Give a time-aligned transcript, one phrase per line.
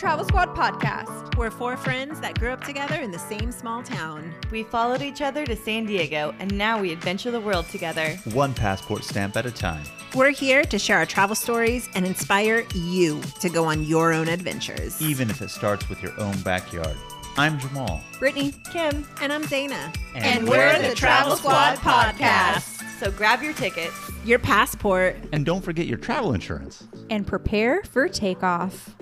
[0.00, 1.36] Travel Squad podcast.
[1.36, 4.34] We're four friends that grew up together in the same small town.
[4.50, 8.16] We followed each other to San Diego, and now we adventure the world together.
[8.32, 9.82] One passport stamp at a time.
[10.14, 14.28] We're here to share our travel stories and inspire you to go on your own
[14.28, 15.00] adventures.
[15.02, 16.96] Even if it starts with your own backyard.
[17.36, 18.00] I'm Jamal.
[18.18, 19.92] Brittany, Kim, And I'm Dana.
[20.14, 22.82] and, we're the Travel Squad podcast.
[22.98, 23.94] so grab your tickets.
[24.24, 25.16] Your passport.
[25.32, 26.84] And don't forget your travel insurance.
[27.10, 28.96] And prepare for takeoff.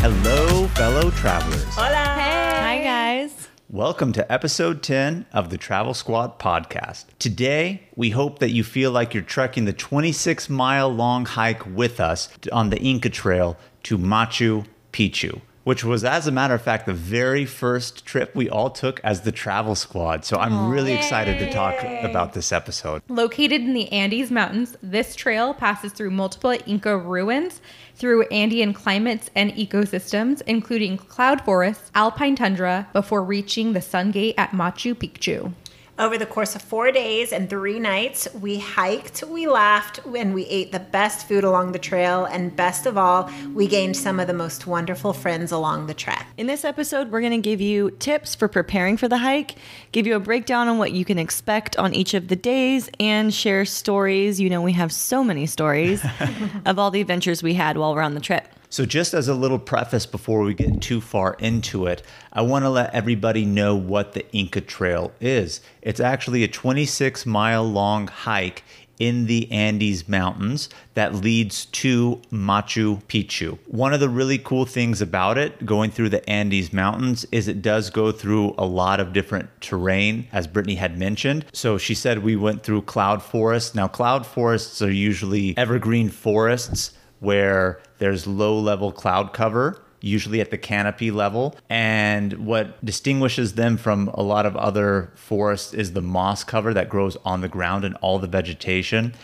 [0.00, 1.64] Hello, fellow travelers.
[1.74, 1.96] Hola.
[1.96, 3.48] Hi, guys.
[3.68, 7.06] Welcome to episode 10 of the Travel Squad podcast.
[7.18, 11.98] Today, we hope that you feel like you're trekking the 26 mile long hike with
[11.98, 16.86] us on the Inca Trail to Machu Picchu, which was, as a matter of fact,
[16.86, 20.24] the very first trip we all took as the Travel Squad.
[20.24, 23.02] So I'm really excited to talk about this episode.
[23.10, 27.60] Located in the Andes Mountains, this trail passes through multiple Inca ruins,
[27.96, 34.36] through Andean climates and ecosystems, including cloud forests, alpine tundra, before reaching the Sun Gate
[34.38, 35.52] at Machu Picchu.
[35.98, 40.46] Over the course of four days and three nights, we hiked, we laughed, and we
[40.46, 42.24] ate the best food along the trail.
[42.24, 46.28] And best of all, we gained some of the most wonderful friends along the trek.
[46.36, 49.56] In this episode, we're going to give you tips for preparing for the hike,
[49.90, 53.34] give you a breakdown on what you can expect on each of the days, and
[53.34, 54.40] share stories.
[54.40, 56.06] You know, we have so many stories
[56.64, 58.46] of all the adventures we had while we're on the trip.
[58.70, 62.02] So, just as a little preface before we get too far into it,
[62.32, 65.62] I want to let everybody know what the Inca Trail is.
[65.80, 68.62] It's actually a 26 mile long hike
[68.98, 73.58] in the Andes Mountains that leads to Machu Picchu.
[73.66, 77.62] One of the really cool things about it, going through the Andes Mountains, is it
[77.62, 81.46] does go through a lot of different terrain, as Brittany had mentioned.
[81.52, 83.74] So she said we went through cloud forests.
[83.74, 90.50] Now, cloud forests are usually evergreen forests where there's low level cloud cover usually at
[90.50, 91.56] the canopy level.
[91.68, 96.88] And what distinguishes them from a lot of other forests is the moss cover that
[96.88, 99.14] grows on the ground and all the vegetation.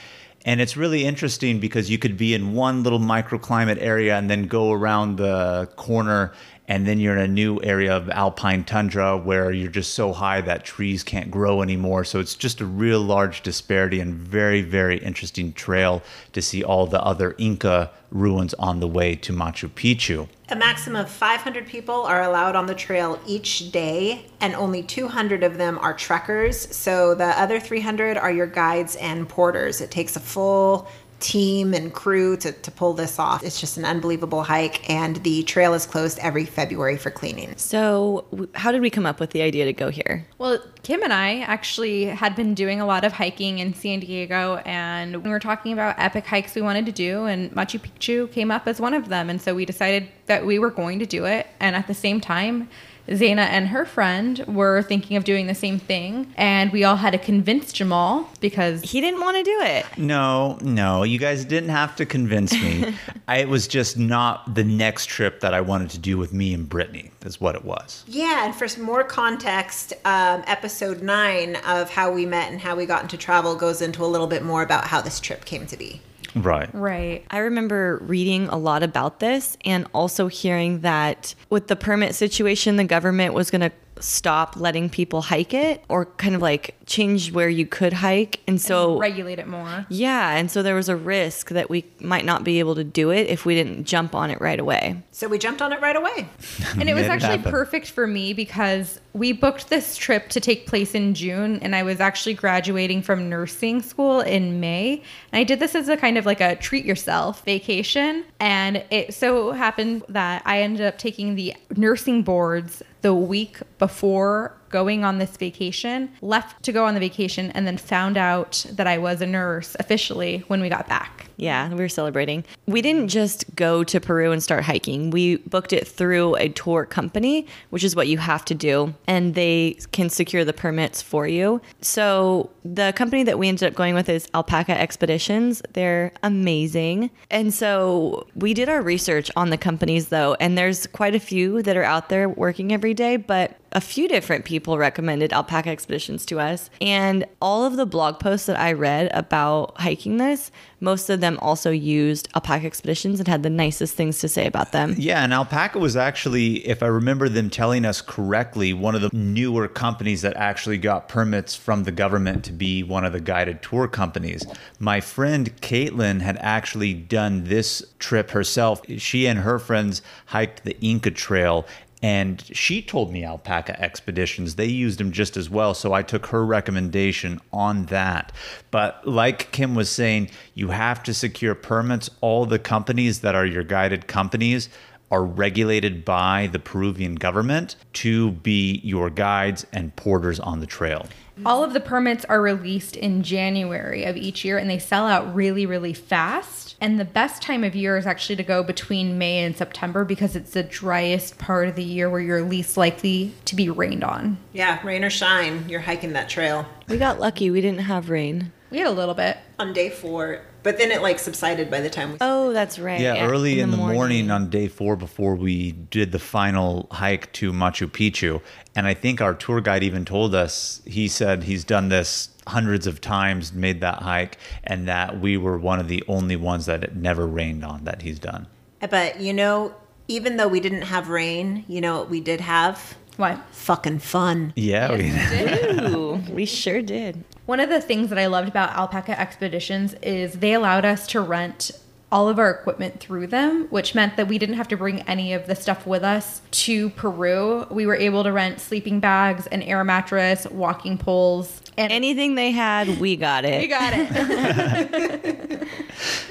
[0.47, 4.47] And it's really interesting because you could be in one little microclimate area and then
[4.47, 6.33] go around the corner
[6.67, 10.41] and then you're in a new area of alpine tundra where you're just so high
[10.41, 12.05] that trees can't grow anymore.
[12.05, 16.03] So it's just a real large disparity and very, very interesting trail
[16.33, 20.29] to see all the other Inca ruins on the way to Machu Picchu.
[20.49, 25.43] A maximum of 500 people are allowed on the trail each day, and only 200
[25.43, 26.75] of them are trekkers.
[26.75, 29.81] So the other 300 are your guides and porters.
[29.81, 30.87] It takes a full
[31.25, 33.43] team and crew to, to pull this off.
[33.43, 37.55] It's just an unbelievable hike, and the trail is closed every February for cleaning.
[37.57, 40.27] So, how did we come up with the idea to go here?
[40.37, 44.57] Well, Kim and I actually had been doing a lot of hiking in San Diego,
[44.67, 48.51] and we were talking about epic hikes we wanted to do, and Machu Picchu came
[48.51, 49.31] up as one of them.
[49.31, 51.47] And so we decided that we were going to do it.
[51.59, 52.69] And at the same time,
[53.09, 57.11] Zaina and her friend were thinking of doing the same thing, and we all had
[57.11, 59.87] to convince Jamal because He didn't want to do it.
[59.99, 62.95] No, no, you guys didn't have to convince me.
[63.29, 66.55] I, it was just not the next trip that I wanted to do with me
[66.55, 67.11] and Brittany.
[67.25, 68.05] is what it was.
[68.07, 72.75] Yeah, and for some more context, um, episode nine of how we met and how
[72.77, 75.67] we got into travel goes into a little bit more about how this trip came
[75.67, 76.01] to be.
[76.35, 76.69] Right.
[76.75, 77.25] right.
[77.31, 82.77] I remember reading a lot about this and also hearing that with the permit situation,
[82.77, 87.33] the government was going to stop letting people hike it or kind of like change
[87.33, 88.41] where you could hike.
[88.47, 89.87] And so, Regulate it more.
[89.89, 90.37] yeah.
[90.37, 93.29] And so there was a risk that we might not be able to do it
[93.29, 95.03] if we didn't jump on it right away.
[95.13, 96.29] So we jumped on it right away.
[96.79, 97.53] And it was actually happen.
[97.53, 101.85] perfect for me because we booked this trip to take place in June and I
[101.85, 105.01] was actually graduating from nursing school in May.
[105.33, 108.25] And I did this as a kind of like a treat yourself vacation.
[108.41, 114.57] And it so happened that I ended up taking the nursing boards the week before
[114.75, 118.89] going on this vacation, left to go on the vacation, and then found out that
[118.89, 121.31] I was a nurse officially when we got back.
[121.37, 122.45] Yeah, we were celebrating.
[122.67, 125.11] We didn't just go to Peru and start hiking.
[125.11, 129.37] We booked it through a tour company, which is what you have to do, and
[129.37, 131.61] they can secure the permits for you.
[131.81, 135.63] So, the company that we ended up going with is Alpaca Expeditions.
[135.75, 137.11] They're amazing.
[137.31, 141.63] And so, we did our research on the companies though, and there's quite a few
[141.63, 146.25] that are out there working every day, but a few different people recommended Alpaca Expeditions
[146.27, 146.71] to us.
[146.81, 151.39] And all of the blog posts that I read about hiking this, most of them
[151.41, 154.95] also used Alpaca Expeditions and had the nicest things to say about them.
[154.97, 159.11] Yeah, and Alpaca was actually, if I remember them telling us correctly, one of the
[159.13, 163.63] newer companies that actually got permits from the government to be one of the guided
[163.63, 164.47] tour companies.
[164.79, 168.83] My friend Caitlin had actually done this trip herself.
[168.99, 171.67] She and her friends hiked the Inca Trail
[172.05, 176.27] and she told me alpaca expeditions they used them just as well so i took
[176.27, 178.33] her recommendation on that.
[178.71, 182.11] But like kim was saying you have to secure permits.
[182.21, 184.69] All the companies that are your guided companies
[185.11, 191.07] are regulated by the peruvian government to be your guides and porters on the trail.
[191.45, 195.35] All of the permits are released in January of each year and they sell out
[195.35, 196.64] really, really fast.
[196.85, 200.37] And the best time of year is actually to go between May and September because
[200.37, 204.37] it's the driest part of the year where you're least likely to be rained on.
[204.53, 208.53] Yeah, rain or shine, you're hiking that trail We got lucky, we didn't have rain.
[208.71, 209.39] We had a little bit.
[209.59, 212.19] on day four, but then it like subsided by the time we.
[212.21, 213.01] Oh, that's right.
[213.01, 214.31] Yeah, early in, the, morning.
[214.31, 218.43] on day four before we did the final hike to Machu Picchu.
[218.77, 222.87] And I think our tour guide even told us, he said he's done this hundreds
[222.87, 226.85] of times, made that hike, and that we were one of the only ones that
[226.85, 228.47] it never rained on that he's done.
[228.81, 229.75] Eh, but you know,
[230.09, 232.97] even though we didn't have rain, you know what we did have?
[233.17, 233.41] What?
[233.53, 234.53] Fucking fun.
[234.57, 237.25] Yeah, we, Ooh, we sure did.
[237.47, 241.21] One of the things that I loved about Alpaca Expeditions is they allowed us to
[241.21, 241.71] rent
[242.15, 245.33] all of our equipment through them, which meant that we didn't have to bring any
[245.33, 247.67] of the stuff with us to Peru.
[247.73, 252.53] We were able to rent sleeping bags, an air mattress, walking poles, and Anything they
[252.53, 253.61] had, we got it.
[253.61, 255.69] we got it.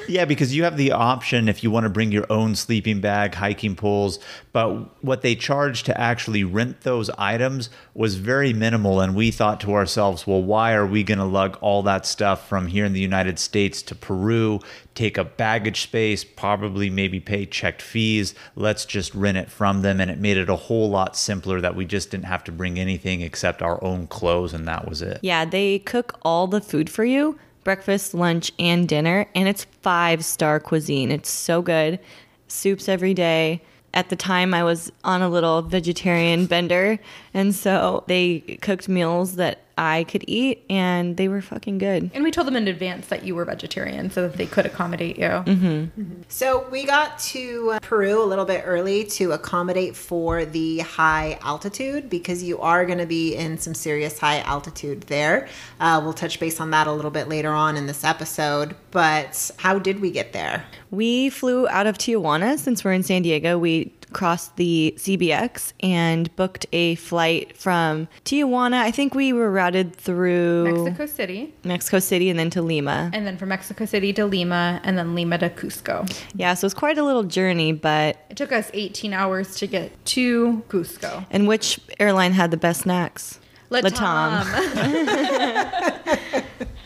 [0.07, 3.33] Yeah, because you have the option if you want to bring your own sleeping bag,
[3.33, 4.19] hiking poles,
[4.51, 9.01] but what they charged to actually rent those items was very minimal.
[9.01, 12.47] And we thought to ourselves, well, why are we going to lug all that stuff
[12.47, 14.59] from here in the United States to Peru,
[14.95, 18.36] take up baggage space, probably maybe pay checked fees?
[18.56, 20.00] Let's just rent it from them.
[20.00, 22.80] And it made it a whole lot simpler that we just didn't have to bring
[22.80, 25.19] anything except our own clothes, and that was it.
[25.22, 29.25] Yeah, they cook all the food for you breakfast, lunch, and dinner.
[29.34, 31.12] And it's five star cuisine.
[31.12, 32.00] It's so good.
[32.48, 33.62] Soups every day.
[33.96, 37.00] At the time, I was on a little vegetarian bender.
[37.34, 42.12] And so they cooked meals that I could eat, and they were fucking good.
[42.14, 45.18] and we told them in advance that you were vegetarian so that they could accommodate
[45.18, 45.90] you.
[46.28, 51.38] So we got to uh, Peru a little bit early to accommodate for the high
[51.42, 55.48] altitude because you are going to be in some serious high altitude there.
[55.80, 58.75] Uh, we'll touch base on that a little bit later on in this episode.
[58.92, 60.66] But how did we get there?
[60.92, 63.58] We flew out of Tijuana since we're in San Diego.
[63.58, 68.75] We crossed the CBX and booked a flight from Tijuana.
[68.75, 73.10] I think we were routed through Mexico City, Mexico City and then to Lima.
[73.13, 76.10] and then from Mexico City to Lima, and then Lima to Cusco.
[76.36, 79.92] Yeah, so it's quite a little journey, but It took us 18 hours to get
[80.06, 81.25] to Cusco.
[81.31, 83.39] and which airline had the best snacks?
[83.71, 84.44] Latam.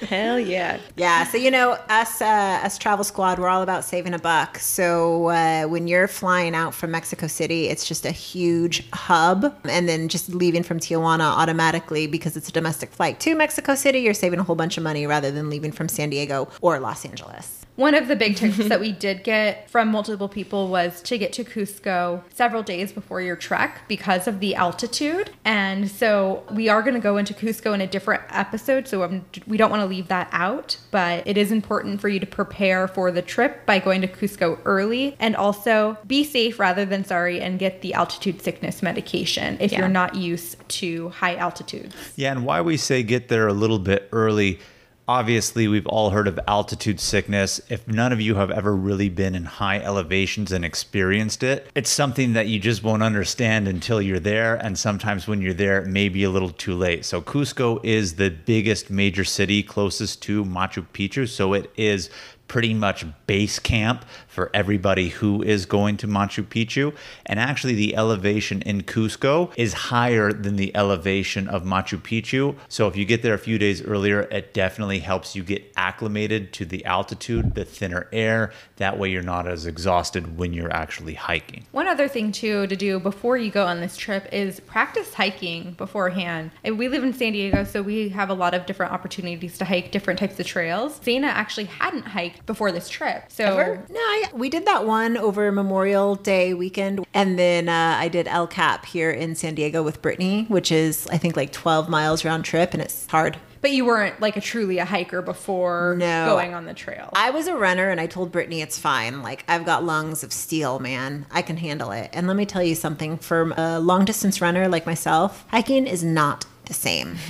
[0.07, 0.79] Hell yeah.
[0.95, 4.57] Yeah, so you know, us uh, us travel squad, we're all about saving a buck.
[4.57, 9.89] So uh, when you're flying out from Mexico City, it's just a huge hub, and
[9.89, 14.13] then just leaving from Tijuana automatically because it's a domestic flight to Mexico City, you're
[14.13, 17.66] saving a whole bunch of money rather than leaving from San Diego or Los Angeles.
[17.77, 21.31] One of the big tips that we did get from multiple people was to get
[21.33, 25.29] to Cusco several days before your trek because of the altitude.
[25.45, 28.87] And so we are going to go into Cusco in a different episode.
[28.87, 30.77] So um, we don't want to leave that out.
[30.89, 34.57] But it is important for you to prepare for the trip by going to Cusco
[34.65, 39.71] early and also be safe rather than sorry and get the altitude sickness medication if
[39.71, 39.79] Yeah.
[39.79, 41.95] you're not used to high altitudes.
[42.15, 44.59] Yeah, and why we say get there a little bit early.
[45.09, 47.61] Obviously, we've all heard of altitude sickness.
[47.69, 51.89] If none of you have ever really been in high elevations and experienced it, it's
[51.89, 54.55] something that you just won't understand until you're there.
[54.55, 57.05] And sometimes when you're there, it may be a little too late.
[57.05, 61.25] So, Cusco is the biggest major city closest to Machu Picchu.
[61.25, 62.09] So, it is
[62.49, 64.03] pretty much base camp
[64.37, 66.93] for everybody who is going to Machu Picchu.
[67.25, 72.55] And actually, the elevation in Cusco is higher than the elevation of Machu Picchu.
[72.69, 76.53] So if you get there a few days earlier, it definitely helps you get acclimated
[76.53, 78.51] to the altitude, the thinner air.
[78.75, 81.65] That way, you're not as exhausted when you're actually hiking.
[81.71, 85.71] One other thing too to do before you go on this trip is practice hiking
[85.71, 86.51] beforehand.
[86.63, 89.65] And we live in San Diego, so we have a lot of different opportunities to
[89.65, 90.99] hike different types of trails.
[90.99, 93.23] Zaina actually hadn't hiked before this trip.
[93.29, 93.83] So Ever?
[93.89, 97.05] No, I, we did that one over Memorial Day weekend.
[97.13, 101.07] And then uh, I did El Cap here in San Diego with Brittany, which is,
[101.07, 103.37] I think, like 12 miles round trip, and it's hard.
[103.61, 106.25] But you weren't like a truly a hiker before No.
[106.27, 107.09] going on the trail.
[107.13, 109.21] I was a runner and I told Brittany it's fine.
[109.21, 111.25] Like, I've got lungs of steel, man.
[111.31, 112.09] I can handle it.
[112.13, 116.03] And let me tell you something for a long distance runner like myself, hiking is
[116.03, 117.15] not the same.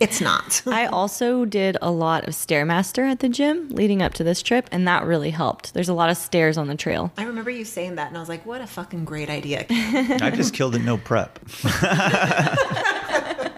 [0.00, 0.60] it's not.
[0.66, 4.68] I also did a lot of Stairmaster at the gym leading up to this trip,
[4.72, 5.74] and that really helped.
[5.74, 7.12] There's a lot of stairs on the trail.
[7.16, 9.64] I remember you saying that, and I was like, what a fucking great idea.
[9.70, 11.38] I just killed it no prep.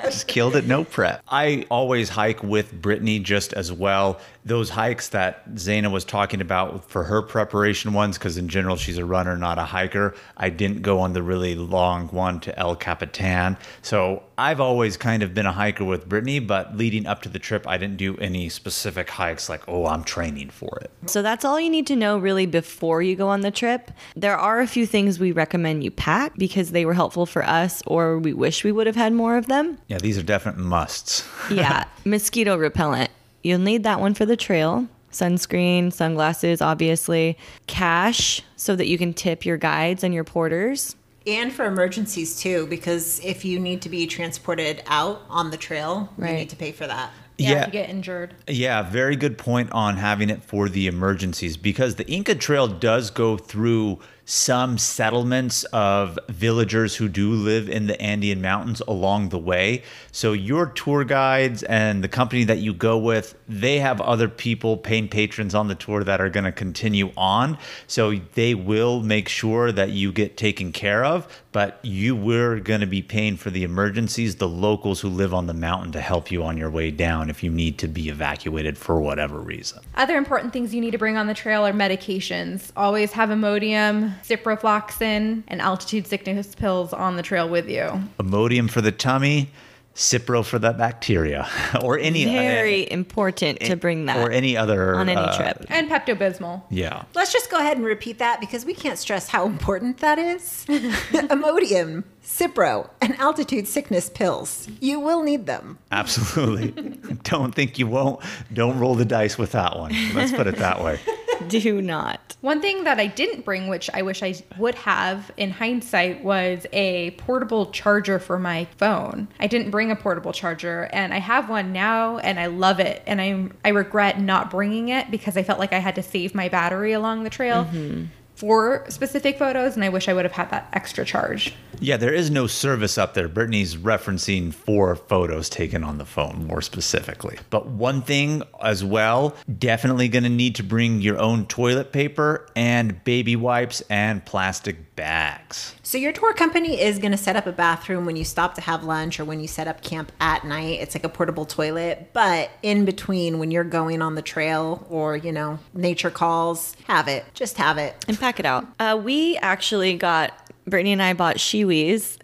[0.06, 1.22] Just killed it no prep.
[1.28, 4.20] I always hike with Brittany just as well.
[4.46, 8.96] Those hikes that Zaina was talking about for her preparation ones, because in general she's
[8.96, 10.14] a runner, not a hiker.
[10.36, 13.56] I didn't go on the really long one to El Capitan.
[13.82, 17.40] So I've always kind of been a hiker with Brittany, but leading up to the
[17.40, 20.90] trip, I didn't do any specific hikes like, oh, I'm training for it.
[21.06, 23.90] So that's all you need to know really before you go on the trip.
[24.14, 27.82] There are a few things we recommend you pack because they were helpful for us
[27.86, 29.78] or we wish we would have had more of them.
[29.88, 31.26] Yeah, these are definite musts.
[31.56, 33.10] Yeah, mosquito repellent.
[33.42, 34.86] You'll need that one for the trail.
[35.12, 37.38] Sunscreen, sunglasses, obviously.
[37.66, 40.96] Cash so that you can tip your guides and your porters.
[41.26, 46.12] And for emergencies too, because if you need to be transported out on the trail,
[46.18, 47.10] you need to pay for that.
[47.38, 48.34] yeah, if you get injured.
[48.46, 53.10] Yeah, very good point on having it for the emergencies because the Inca Trail does
[53.10, 59.38] go through some settlements of villagers who do live in the Andean mountains along the
[59.38, 59.84] way.
[60.10, 64.76] So your tour guides and the company that you go with, they have other people,
[64.76, 67.56] paying patrons on the tour that are going to continue on.
[67.86, 72.80] So they will make sure that you get taken care of, but you were going
[72.80, 76.32] to be paying for the emergencies, the locals who live on the mountain to help
[76.32, 79.78] you on your way down if you need to be evacuated for whatever reason.
[79.94, 82.72] Other important things you need to bring on the trail are medications.
[82.76, 88.02] Always have Imodium, ciprofloxacin, and altitude sickness pills on the trail with you.
[88.18, 89.50] Imodium for the tummy,
[89.96, 91.48] Cipro for the bacteria,
[91.82, 95.64] or any Very important to bring that or any other on any uh, trip.
[95.70, 96.62] And Pepto Bismol.
[96.68, 97.04] Yeah.
[97.14, 100.66] Let's just go ahead and repeat that because we can't stress how important that is.
[100.68, 104.68] Imodium, Cipro, and altitude sickness pills.
[104.80, 105.78] You will need them.
[105.90, 106.72] Absolutely.
[107.22, 108.20] Don't think you won't.
[108.52, 109.94] Don't roll the dice with that one.
[110.14, 111.00] Let's put it that way.
[111.48, 112.36] Do not.
[112.40, 116.66] One thing that I didn't bring, which I wish I would have in hindsight, was
[116.72, 119.28] a portable charger for my phone.
[119.40, 123.02] I didn't bring a portable charger, and I have one now, and I love it.
[123.06, 126.34] And I I regret not bringing it because I felt like I had to save
[126.34, 128.04] my battery along the trail mm-hmm.
[128.36, 131.54] For specific photos, and I wish I would have had that extra charge.
[131.80, 133.28] Yeah, there is no service up there.
[133.28, 137.38] Brittany's referencing four photos taken on the phone more specifically.
[137.50, 142.48] But one thing as well, definitely going to need to bring your own toilet paper
[142.54, 145.74] and baby wipes and plastic bags.
[145.82, 148.60] So your tour company is going to set up a bathroom when you stop to
[148.62, 150.80] have lunch or when you set up camp at night.
[150.80, 155.16] It's like a portable toilet, but in between when you're going on the trail or,
[155.16, 157.24] you know, nature calls, have it.
[157.34, 158.04] Just have it.
[158.08, 158.66] And pack it out.
[158.80, 160.32] Uh, we actually got
[160.66, 162.18] Brittany and I bought Shewees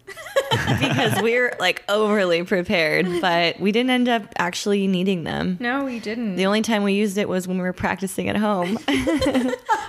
[0.80, 5.58] because we're like overly prepared, but we didn't end up actually needing them.
[5.60, 6.34] No, we didn't.
[6.34, 8.78] The only time we used it was when we were practicing at home.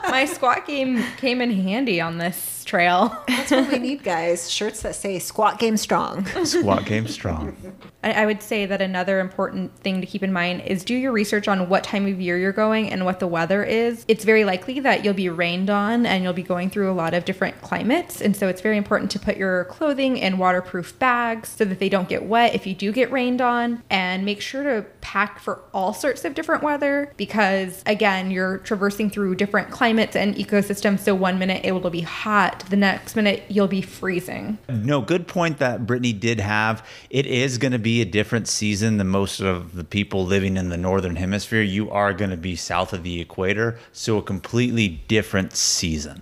[0.09, 3.15] my squat game came in handy on this trail.
[3.27, 4.49] That's what we need, guys.
[4.49, 6.25] Shirts that say squat game strong.
[6.45, 7.55] Squat game strong.
[8.03, 11.11] I I would say that another important thing to keep in mind is do your
[11.11, 14.05] research on what time of year you're going and what the weather is.
[14.07, 17.13] It's very likely that you'll be rained on and you'll be going through a lot
[17.13, 18.21] of different climates.
[18.21, 21.89] And so it's very important to put your clothing in waterproof bags so that they
[21.89, 23.83] don't get wet if you do get rained on.
[23.89, 29.09] And make sure to pack for all sorts of different weather because, again, you're traversing
[29.09, 30.99] through different climates and ecosystems.
[30.99, 34.57] So one minute it will be hot, the next minute you'll be freezing.
[34.69, 36.85] No, good point that Brittany did have.
[37.09, 40.69] It is going to be a different season than most of the people living in
[40.69, 41.61] the northern hemisphere.
[41.61, 46.21] You are going to be south of the equator, so a completely different season.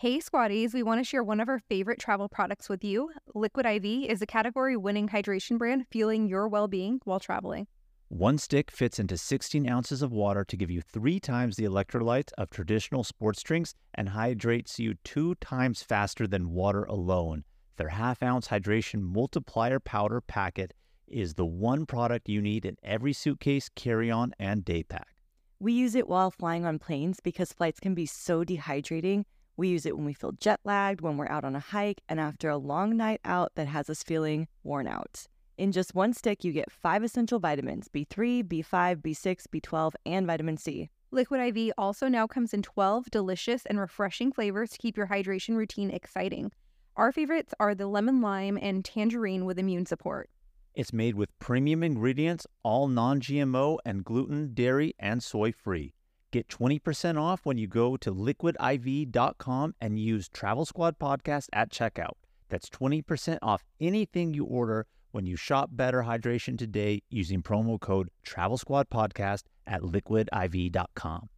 [0.00, 3.10] Hey, Squatties, we want to share one of our favorite travel products with you.
[3.34, 7.66] Liquid IV is a category winning hydration brand fueling your well being while traveling.
[8.06, 12.30] One stick fits into 16 ounces of water to give you three times the electrolytes
[12.38, 17.42] of traditional sports drinks and hydrates you two times faster than water alone.
[17.76, 20.74] Their half ounce hydration multiplier powder packet
[21.08, 25.16] is the one product you need in every suitcase, carry on, and day pack.
[25.58, 29.24] We use it while flying on planes because flights can be so dehydrating.
[29.58, 32.20] We use it when we feel jet lagged, when we're out on a hike, and
[32.20, 35.26] after a long night out that has us feeling worn out.
[35.56, 40.56] In just one stick, you get five essential vitamins B3, B5, B6, B12, and vitamin
[40.56, 40.90] C.
[41.10, 45.56] Liquid IV also now comes in 12 delicious and refreshing flavors to keep your hydration
[45.56, 46.52] routine exciting.
[46.94, 50.30] Our favorites are the lemon lime and tangerine with immune support.
[50.76, 55.94] It's made with premium ingredients, all non GMO and gluten, dairy, and soy free.
[56.30, 62.16] Get 20% off when you go to liquidiv.com and use Travel Squad Podcast at checkout.
[62.50, 68.10] That's 20% off anything you order when you shop Better Hydration today using promo code
[68.22, 71.28] Travel Squad Podcast at liquidiv.com.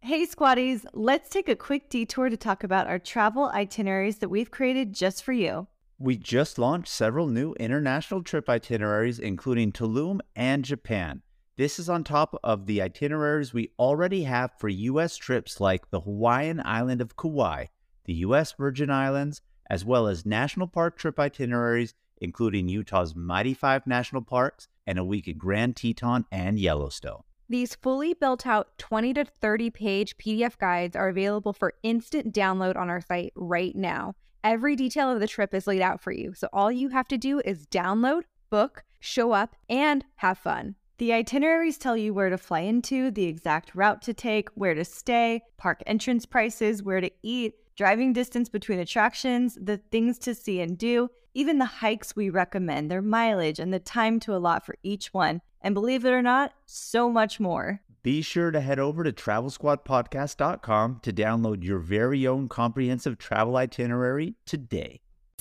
[0.00, 4.50] Hey, squatties, let's take a quick detour to talk about our travel itineraries that we've
[4.50, 5.66] created just for you.
[5.98, 11.22] We just launched several new international trip itineraries, including Tulum and Japan.
[11.58, 15.16] This is on top of the itineraries we already have for U.S.
[15.16, 17.64] trips like the Hawaiian island of Kauai,
[18.04, 18.52] the U.S.
[18.52, 24.68] Virgin Islands, as well as national park trip itineraries, including Utah's Mighty Five National Parks
[24.86, 27.22] and a week at Grand Teton and Yellowstone.
[27.48, 32.76] These fully built out 20 to 30 page PDF guides are available for instant download
[32.76, 34.14] on our site right now.
[34.44, 37.18] Every detail of the trip is laid out for you, so all you have to
[37.18, 40.76] do is download, book, show up, and have fun.
[40.98, 44.84] The itineraries tell you where to fly into, the exact route to take, where to
[44.84, 50.60] stay, park entrance prices, where to eat, driving distance between attractions, the things to see
[50.60, 54.74] and do, even the hikes we recommend, their mileage, and the time to allot for
[54.82, 55.40] each one.
[55.60, 57.80] And believe it or not, so much more.
[58.02, 64.34] Be sure to head over to travelsquadpodcast.com to download your very own comprehensive travel itinerary
[64.44, 65.00] today.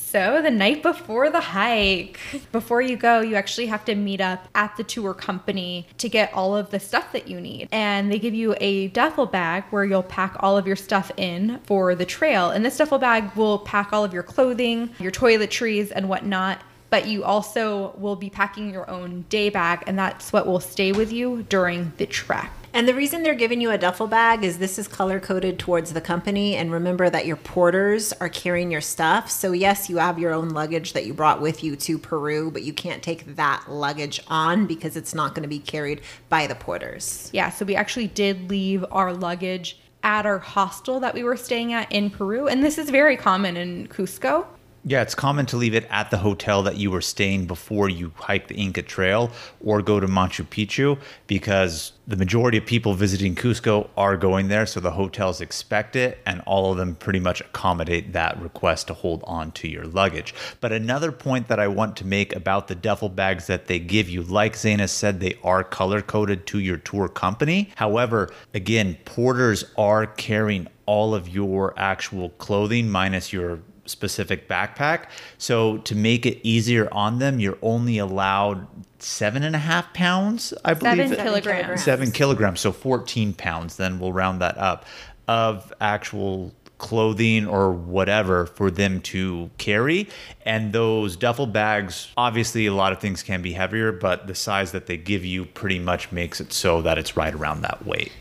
[0.09, 2.17] So, the night before the hike,
[2.53, 6.33] before you go, you actually have to meet up at the tour company to get
[6.33, 7.67] all of the stuff that you need.
[7.73, 11.59] And they give you a duffel bag where you'll pack all of your stuff in
[11.65, 12.51] for the trail.
[12.51, 16.61] And this duffel bag will pack all of your clothing, your toiletries, and whatnot.
[16.89, 20.93] But you also will be packing your own day bag, and that's what will stay
[20.93, 22.49] with you during the trek.
[22.77, 25.93] And the reason they're giving you a duffel bag is this is color coded towards
[25.93, 26.55] the company.
[26.55, 29.31] And remember that your porters are carrying your stuff.
[29.31, 32.61] So, yes, you have your own luggage that you brought with you to Peru, but
[32.61, 36.53] you can't take that luggage on because it's not going to be carried by the
[36.53, 37.31] porters.
[37.33, 41.73] Yeah, so we actually did leave our luggage at our hostel that we were staying
[41.73, 42.47] at in Peru.
[42.47, 44.45] And this is very common in Cusco.
[44.83, 48.13] Yeah, it's common to leave it at the hotel that you were staying before you
[48.15, 53.35] hike the Inca Trail or go to Machu Picchu because the majority of people visiting
[53.35, 54.65] Cusco are going there.
[54.65, 58.93] So the hotels expect it, and all of them pretty much accommodate that request to
[58.93, 60.33] hold on to your luggage.
[60.61, 64.07] But another point that I want to make about the duffel bags that they give
[64.07, 67.71] you, like Zaina said, they are color coded to your tour company.
[67.75, 75.05] However, again, porters are carrying all of your actual clothing minus your specific backpack.
[75.37, 78.67] So to make it easier on them, you're only allowed
[78.99, 81.09] seven and a half pounds, I believe.
[81.09, 81.83] Seven kilograms.
[81.83, 84.85] Seven kilograms, so 14 pounds, then we'll round that up,
[85.27, 90.07] of actual clothing or whatever for them to carry.
[90.45, 94.71] And those duffel bags, obviously, a lot of things can be heavier, but the size
[94.73, 98.11] that they give you pretty much makes it so that it's right around that weight.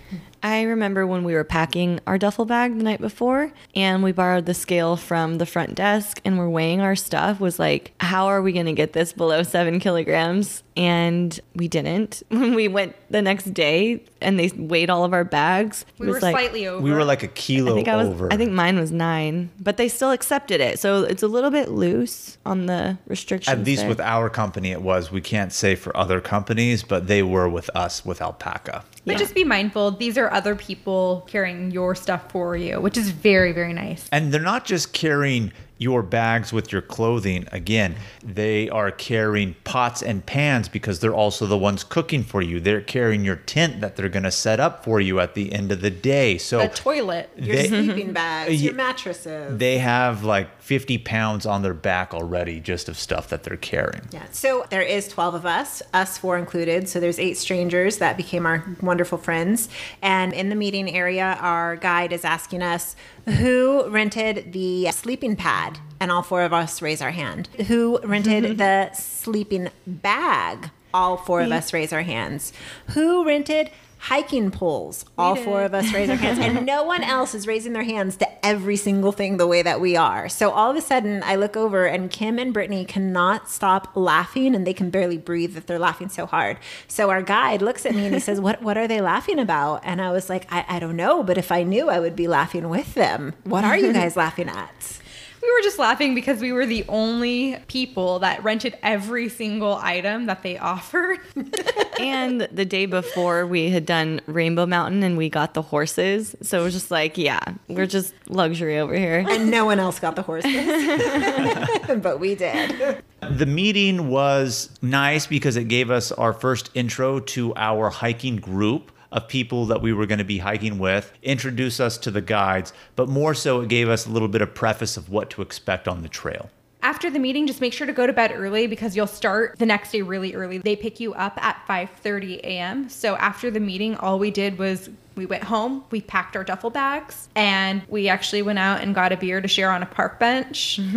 [0.47, 4.47] I remember when we were packing our duffel bag the night before and we borrowed
[4.47, 8.41] the scale from the front desk and we're weighing our stuff was like, how are
[8.41, 10.63] we going to get this below seven kilograms?
[10.77, 12.23] And we didn't.
[12.37, 16.07] When we went the next day and they weighed all of our bags, it We
[16.07, 16.83] was were like, slightly over.
[16.83, 18.09] We were like a kilo I think I was.
[18.09, 18.33] over.
[18.33, 20.79] I think mine was nine, but they still accepted it.
[20.79, 23.53] So it's a little bit loose on the restrictions.
[23.57, 23.88] At least there.
[23.88, 25.11] with our company, it was.
[25.12, 28.85] We can't say for other companies, but they were with us with Alpaca.
[29.05, 29.19] But Yeah.
[29.19, 33.53] just be mindful, these are other people carrying your stuff for you, which is very,
[33.53, 34.09] very nice.
[34.11, 37.47] And they're not just carrying your bags with your clothing.
[37.53, 42.61] Again, they are carrying pots and pans because they're also the ones cooking for you.
[42.61, 45.71] They're carrying your tent that they're going to set up for you at the end
[45.73, 46.39] of the day.
[46.39, 47.29] So A toilet.
[47.37, 49.59] Your They- sleeping bags, your mattresses.
[49.59, 54.03] they have like 50 pounds on their back already just of stuff that they're carrying.
[54.11, 54.25] Yeah.
[54.33, 56.89] So there is 12 of us, us four included.
[56.89, 59.69] So there's eight strangers that became our wonderful friends.
[60.03, 65.79] And in the meeting area, our guide is asking us who rented the sleeping pad?
[66.01, 67.49] And all four of us raise our hand.
[67.69, 70.71] Who rented the sleeping bag?
[70.93, 72.53] All four of us raise our hands.
[72.89, 75.05] Who rented hiking poles?
[75.19, 76.39] All four of us raise our hands.
[76.39, 79.81] And no one else is raising their hands to every single thing the way that
[79.81, 80.29] we are.
[80.29, 84.55] So all of a sudden, I look over and Kim and Brittany cannot stop laughing
[84.55, 86.59] and they can barely breathe that they're laughing so hard.
[86.89, 89.81] So our guide looks at me and he says, What, what are they laughing about?
[89.85, 92.29] And I was like, I, I don't know, but if I knew, I would be
[92.29, 93.35] laughing with them.
[93.45, 95.01] What are you guys laughing at?
[95.47, 100.27] We were just laughing because we were the only people that rented every single item
[100.27, 101.21] that they offered.
[102.01, 106.35] and the day before we had done Rainbow Mountain and we got the horses.
[106.43, 109.25] So it was just like, yeah, we're just luxury over here.
[109.29, 110.53] And no one else got the horses,
[112.03, 113.05] but we did.
[113.21, 118.91] The meeting was nice because it gave us our first intro to our hiking group
[119.17, 122.73] of people that we were going to be hiking with, introduce us to the guides,
[122.95, 125.89] but more so it gave us a little bit of preface of what to expect
[125.89, 126.51] on the trail.
[126.83, 129.67] After the meeting, just make sure to go to bed early because you'll start the
[129.67, 130.59] next day really early.
[130.59, 132.89] They pick you up at 5:30 a.m.
[132.89, 136.71] So after the meeting, all we did was we went home, we packed our duffel
[136.71, 140.21] bags, and we actually went out and got a beer to share on a park
[140.21, 140.79] bench.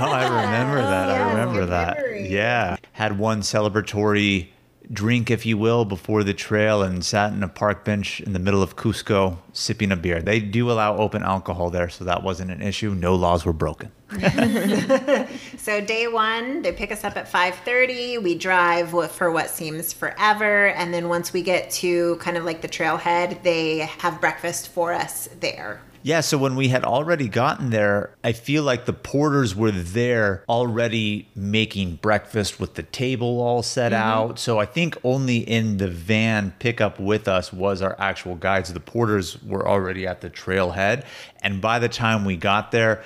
[0.00, 1.10] Oh, I remember that.
[1.10, 1.96] I remember that.
[1.98, 2.28] memory.
[2.30, 2.76] Yeah.
[2.92, 4.48] Had one celebratory
[4.92, 8.38] drink, if you will, before the trail and sat in a park bench in the
[8.38, 10.22] middle of Cusco sipping a beer.
[10.22, 12.94] They do allow open alcohol there, so that wasn't an issue.
[12.94, 13.92] No laws were broken.
[15.58, 18.22] So day one, they pick us up at 5:30.
[18.22, 22.62] We drive for what seems forever, and then once we get to kind of like
[22.62, 25.82] the trailhead, they have breakfast for us there.
[26.02, 30.44] Yeah, so when we had already gotten there, I feel like the porters were there
[30.48, 34.02] already making breakfast with the table all set mm-hmm.
[34.02, 34.38] out.
[34.38, 38.72] So I think only in the van pickup with us was our actual guides.
[38.72, 41.04] The porters were already at the trailhead.
[41.42, 43.02] And by the time we got there,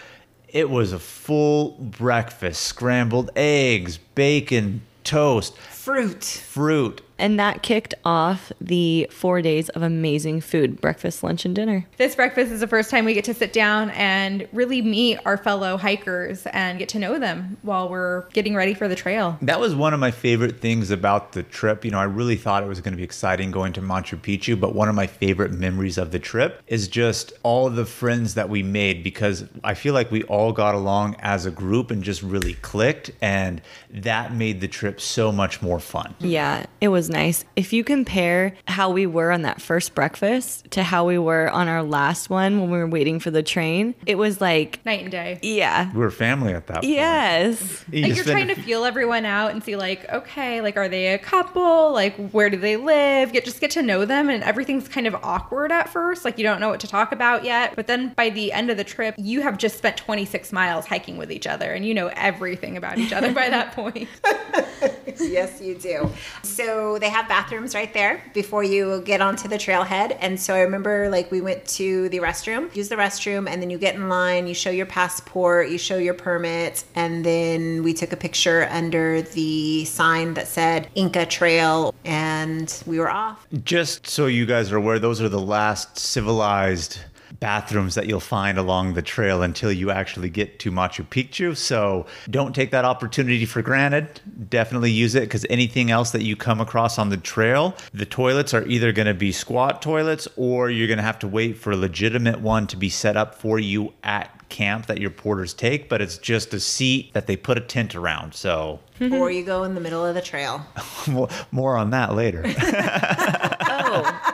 [0.48, 6.22] it was a full breakfast scrambled eggs, bacon, toast, Fruit.
[6.22, 7.00] fruit.
[7.22, 11.86] And that kicked off the four days of amazing food breakfast, lunch, and dinner.
[11.96, 15.36] This breakfast is the first time we get to sit down and really meet our
[15.36, 19.38] fellow hikers and get to know them while we're getting ready for the trail.
[19.40, 21.84] That was one of my favorite things about the trip.
[21.84, 24.58] You know, I really thought it was going to be exciting going to Machu Picchu,
[24.58, 28.48] but one of my favorite memories of the trip is just all the friends that
[28.48, 32.20] we made because I feel like we all got along as a group and just
[32.20, 36.16] really clicked, and that made the trip so much more fun.
[36.18, 37.44] Yeah, it was nice.
[37.56, 41.68] If you compare how we were on that first breakfast to how we were on
[41.68, 45.10] our last one when we were waiting for the train, it was like, Night and
[45.10, 45.38] day.
[45.42, 46.86] yeah, We were family at that point.
[46.86, 47.84] yes.
[47.90, 51.14] You like you're trying to feel everyone out and see like, okay, like are they
[51.14, 51.92] a couple?
[51.92, 53.32] Like where do they live?
[53.32, 56.24] Get just get to know them and everything's kind of awkward at first.
[56.24, 57.74] Like you don't know what to talk about yet.
[57.76, 61.16] But then by the end of the trip, you have just spent 26 miles hiking
[61.18, 64.08] with each other and you know everything about each other by that point.
[65.20, 66.10] yes, you do.
[66.42, 70.16] So they have bathrooms right there before you get onto the trailhead.
[70.20, 73.70] And so I remember like we went to the restroom, use the restroom, and then
[73.70, 77.92] you get in line, you show your passport, you show your permit, and then we
[77.92, 83.46] took a picture under the sign that said Inca Trail, and we were off.
[83.64, 87.00] Just so you guys are aware, those are the last civilized
[87.42, 91.56] bathrooms that you'll find along the trail until you actually get to Machu Picchu.
[91.56, 94.20] So don't take that opportunity for granted.
[94.48, 98.54] Definitely use it because anything else that you come across on the trail, the toilets
[98.54, 101.72] are either going to be squat toilets or you're going to have to wait for
[101.72, 105.88] a legitimate one to be set up for you at camp that your porters take,
[105.88, 108.34] but it's just a seat that they put a tent around.
[108.34, 110.64] So or you go in the middle of the trail.
[111.08, 112.42] more- more on that later.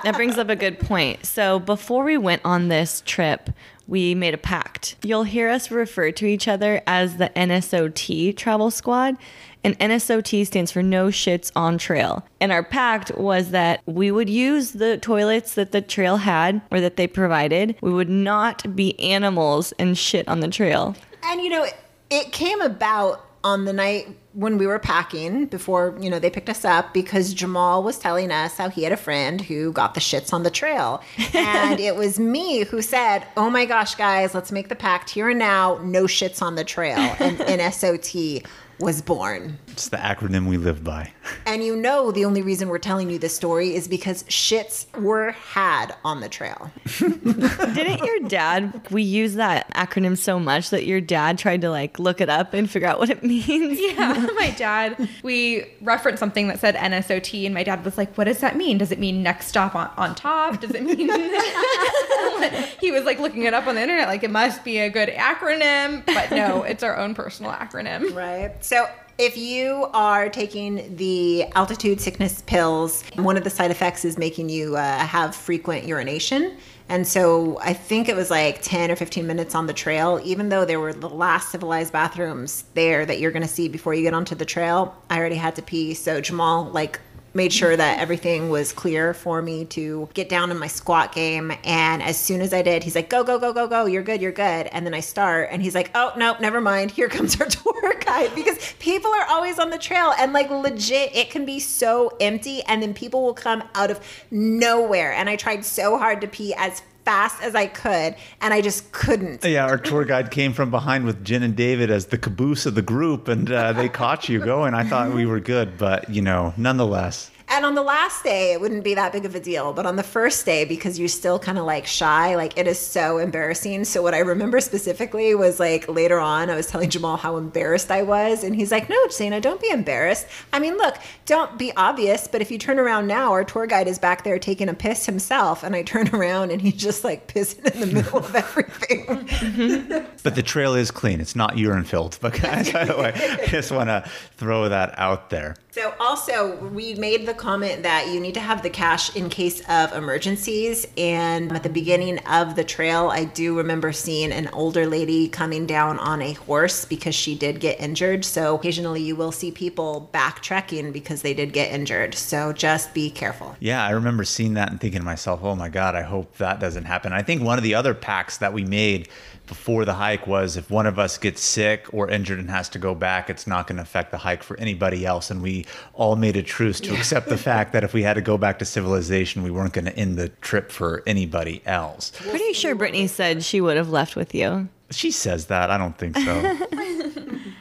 [0.04, 1.26] That brings up a good point.
[1.26, 3.50] So before we went on this trip,
[3.86, 4.96] we made a pact.
[5.02, 9.16] You'll hear us refer to each other as the NSOT travel squad.
[9.64, 12.24] And NSOT stands for No Shits on Trail.
[12.40, 16.80] And our pact was that we would use the toilets that the trail had or
[16.80, 17.76] that they provided.
[17.80, 20.94] We would not be animals and shit on the trail.
[21.24, 21.66] And you know,
[22.10, 26.48] it came about on the night when we were packing before, you know, they picked
[26.48, 30.00] us up because Jamal was telling us how he had a friend who got the
[30.00, 31.02] shits on the trail.
[31.34, 35.28] And it was me who said, Oh my gosh, guys, let's make the pact here
[35.28, 36.98] and now, no shits on the trail.
[37.18, 38.44] And NSOT
[38.80, 39.58] was born.
[39.68, 41.12] it's the acronym we live by.
[41.46, 45.32] And you know, the only reason we're telling you this story is because shits were
[45.32, 46.70] had on the trail.
[46.98, 51.98] Didn't your dad, we use that acronym so much that your dad tried to like
[51.98, 53.78] look it up and figure out what it means?
[53.80, 58.24] Yeah, my dad, we referenced something that said NSOT, and my dad was like, What
[58.24, 58.78] does that mean?
[58.78, 60.60] Does it mean next stop on, on top?
[60.60, 61.08] Does it mean.
[62.80, 65.08] he was like looking it up on the internet, like it must be a good
[65.08, 68.14] acronym, but no, it's our own personal acronym.
[68.14, 68.64] Right.
[68.68, 68.86] So
[69.18, 74.48] If you are taking the altitude sickness pills, one of the side effects is making
[74.48, 76.56] you uh, have frequent urination.
[76.88, 80.50] And so I think it was like 10 or 15 minutes on the trail, even
[80.50, 84.02] though there were the last civilized bathrooms there that you're going to see before you
[84.02, 84.94] get onto the trail.
[85.10, 85.94] I already had to pee.
[85.94, 87.00] So Jamal, like,
[87.38, 91.52] made sure that everything was clear for me to get down in my squat game.
[91.62, 93.86] And as soon as I did, he's like, go, go, go, go, go.
[93.86, 94.20] You're good.
[94.20, 94.66] You're good.
[94.66, 96.90] And then I start and he's like, oh, nope, never mind.
[96.90, 101.14] Here comes our tour guide because people are always on the trail and like legit,
[101.14, 102.60] it can be so empty.
[102.64, 104.00] And then people will come out of
[104.32, 105.12] nowhere.
[105.12, 108.92] And I tried so hard to pee as fast as I could, and I just
[108.92, 109.42] couldn't.
[109.42, 112.74] Yeah, our tour guide came from behind with Jen and David as the caboose of
[112.74, 114.74] the group, and uh, they caught you going.
[114.74, 117.30] I thought we were good, but you know, nonetheless.
[117.50, 119.72] And on the last day, it wouldn't be that big of a deal.
[119.72, 122.78] But on the first day, because you're still kind of like shy, like it is
[122.78, 123.84] so embarrassing.
[123.84, 127.90] So, what I remember specifically was like later on, I was telling Jamal how embarrassed
[127.90, 128.44] I was.
[128.44, 130.26] And he's like, No, Zaina, don't be embarrassed.
[130.52, 132.28] I mean, look, don't be obvious.
[132.28, 135.06] But if you turn around now, our tour guide is back there taking a piss
[135.06, 135.62] himself.
[135.62, 140.06] And I turn around and he's just like pissing in the middle of everything.
[140.22, 141.20] But the trail is clean.
[141.20, 142.18] It's not urine filled.
[142.28, 144.04] But by the way, I just want to
[144.36, 145.56] throw that out there.
[145.78, 149.60] So also, we made the comment that you need to have the cash in case
[149.68, 150.88] of emergencies.
[150.96, 155.66] And at the beginning of the trail, I do remember seeing an older lady coming
[155.66, 158.24] down on a horse because she did get injured.
[158.24, 162.16] So occasionally, you will see people backtracking because they did get injured.
[162.16, 163.54] So just be careful.
[163.60, 166.58] Yeah, I remember seeing that and thinking to myself, oh my God, I hope that
[166.58, 167.12] doesn't happen.
[167.12, 169.08] I think one of the other packs that we made
[169.48, 172.78] before the hike was if one of us gets sick or injured and has to
[172.78, 175.30] go back, it's not going to affect the hike for anybody else.
[175.30, 178.20] And we all made a truce to accept the fact that if we had to
[178.20, 182.12] go back to civilization, we weren't going to end the trip for anybody else.
[182.14, 184.68] Pretty sure Brittany said she would have left with you.
[184.90, 185.70] She says that.
[185.70, 186.56] I don't think so.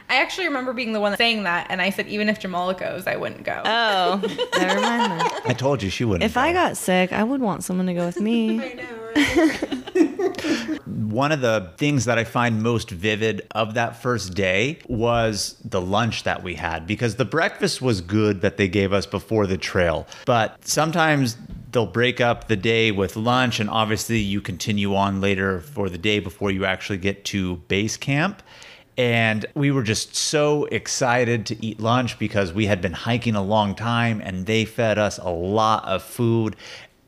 [0.10, 3.06] I actually remember being the one saying that, and I said even if Jamal goes,
[3.08, 3.62] I wouldn't go.
[3.66, 4.22] Oh,
[4.58, 5.32] never mind then.
[5.46, 6.24] I told you she wouldn't.
[6.24, 8.60] If I got sick, I would want someone to go with me.
[10.86, 15.82] One of the things that I find most vivid of that first day was the
[15.82, 19.58] lunch that we had because the breakfast was good that they gave us before the
[19.58, 20.08] trail.
[20.26, 21.38] But sometimes
[21.72, 25.98] they'll break up the day with lunch, and obviously you continue on later for the
[25.98, 28.42] day before you actually get to base camp.
[28.98, 33.44] And we were just so excited to eat lunch because we had been hiking a
[33.44, 36.56] long time and they fed us a lot of food.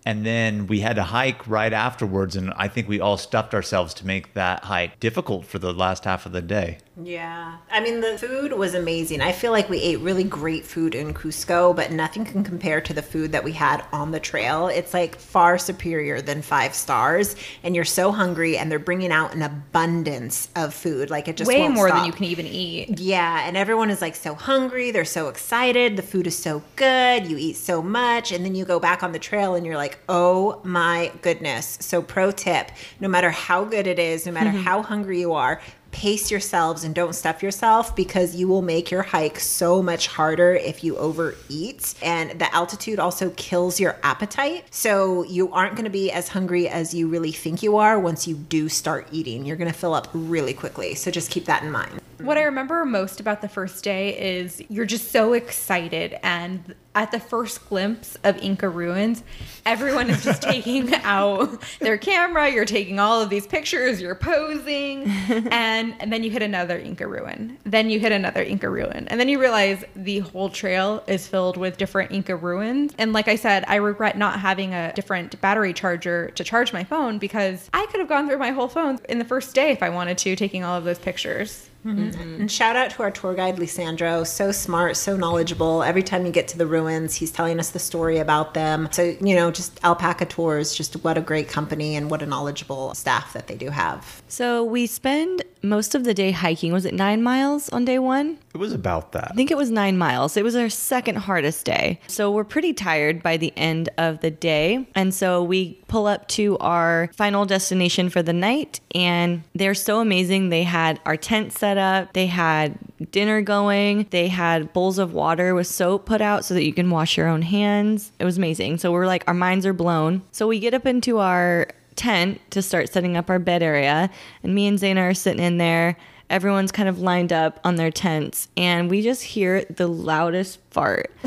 [0.06, 2.36] And then we had to hike right afterwards.
[2.36, 6.06] And I think we all stuffed ourselves to make that hike difficult for the last
[6.06, 6.78] half of the day.
[7.02, 7.58] Yeah.
[7.72, 9.22] I mean, the food was amazing.
[9.22, 12.94] I feel like we ate really great food in Cusco, but nothing can compare to
[12.94, 14.68] the food that we had on the trail.
[14.68, 17.36] It's like far superior than five stars.
[17.64, 21.10] And you're so hungry, and they're bringing out an abundance of food.
[21.10, 23.00] Like it just Way won't more than you can even eat.
[23.00, 24.92] Yeah, and everyone is like so hungry.
[24.92, 25.96] They're so excited.
[25.96, 27.28] The food is so good.
[27.28, 28.32] You eat so much.
[28.32, 31.78] And then you go back on the trail and you're like, oh my goodness.
[31.82, 34.64] So, pro tip no matter how good it is, no matter mm-hmm.
[34.64, 39.02] how hungry you are, pace yourselves and don't stuff yourself because you will make your
[39.02, 41.94] hike so much harder if you overeat.
[42.02, 44.66] And the altitude also kills your appetite.
[44.72, 48.28] So, you aren't going to be as hungry as you really think you are once
[48.28, 49.46] you do start eating.
[49.46, 50.96] You're going to fill up really quickly.
[50.96, 52.02] So, just keep that in mind.
[52.22, 56.18] What I remember most about the first day is you're just so excited.
[56.22, 59.24] And at the first glimpse of Inca ruins,
[59.66, 62.50] everyone is just taking out their camera.
[62.50, 65.10] You're taking all of these pictures, you're posing.
[65.52, 67.58] And, and then you hit another Inca ruin.
[67.64, 69.08] Then you hit another Inca ruin.
[69.08, 72.94] And then you realize the whole trail is filled with different Inca ruins.
[72.98, 76.84] And like I said, I regret not having a different battery charger to charge my
[76.84, 79.82] phone because I could have gone through my whole phone in the first day if
[79.82, 81.70] I wanted to, taking all of those pictures.
[81.86, 82.10] Mm-hmm.
[82.10, 82.42] Mm-hmm.
[82.42, 84.28] And shout out to our tour guide, Lisandro.
[84.28, 85.82] So smart, so knowledgeable.
[85.82, 88.90] Every time you get to the ruins, he's telling us the story about them.
[88.92, 92.94] So, you know, just Alpaca Tours, just what a great company and what a knowledgeable
[92.96, 94.22] staff that they do have.
[94.28, 96.74] So we spend most of the day hiking.
[96.74, 98.38] Was it nine miles on day one?
[98.54, 99.32] It was about that.
[99.32, 100.38] I think it was nine miles.
[100.38, 102.00] It was our second hardest day.
[102.08, 104.88] So we're pretty tired by the end of the day.
[104.96, 108.80] And so we pull up to our final destination for the night.
[108.96, 110.50] And they're so amazing.
[110.50, 112.78] They had our tent set up, they had
[113.12, 116.90] dinner going, they had bowls of water with soap put out so that you can
[116.90, 118.12] wash your own hands.
[118.20, 118.78] It was amazing.
[118.80, 120.24] So we're like, our minds are blown.
[120.32, 121.68] So we get up into our
[122.00, 124.10] tent to start setting up our bed area.
[124.42, 125.98] And me and Zaina are sitting in there.
[126.30, 131.12] Everyone's kind of lined up on their tents, and we just hear the loudest fart.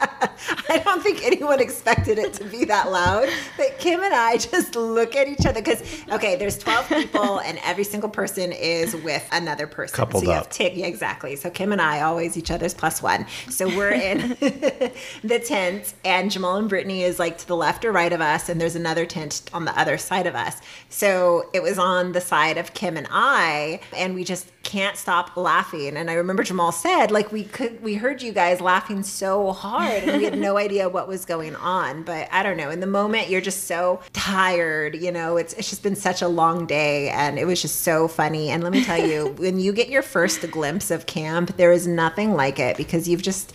[0.68, 3.28] I don't think anyone expected it to be that loud.
[3.56, 7.58] But Kim and I just look at each other because okay, there's 12 people and
[7.64, 9.94] every single person is with another person.
[9.94, 10.44] Coupled so you up.
[10.44, 11.36] have t- yeah, exactly.
[11.36, 13.26] So Kim and I always each other's plus one.
[13.48, 17.92] So we're in the tent, and Jamal and Brittany is like to the left or
[17.92, 20.60] right of us, and there's another tent on the other side of us.
[20.88, 25.36] So it was on the side of Kim and I, and we just can't stop
[25.36, 25.96] laughing.
[25.96, 30.02] And I remember Jamal said, like, we could, we heard you guys laughing so hard,
[30.02, 32.02] and we had no idea what was going on.
[32.02, 32.68] But I don't know.
[32.70, 34.96] In the moment, you're just so tired.
[34.96, 38.08] You know, it's it's just been such a long day, and it was just so
[38.08, 38.50] funny.
[38.50, 41.86] And let me tell you, when you get your first glimpse of camp, there is
[41.86, 43.54] nothing like it because you've just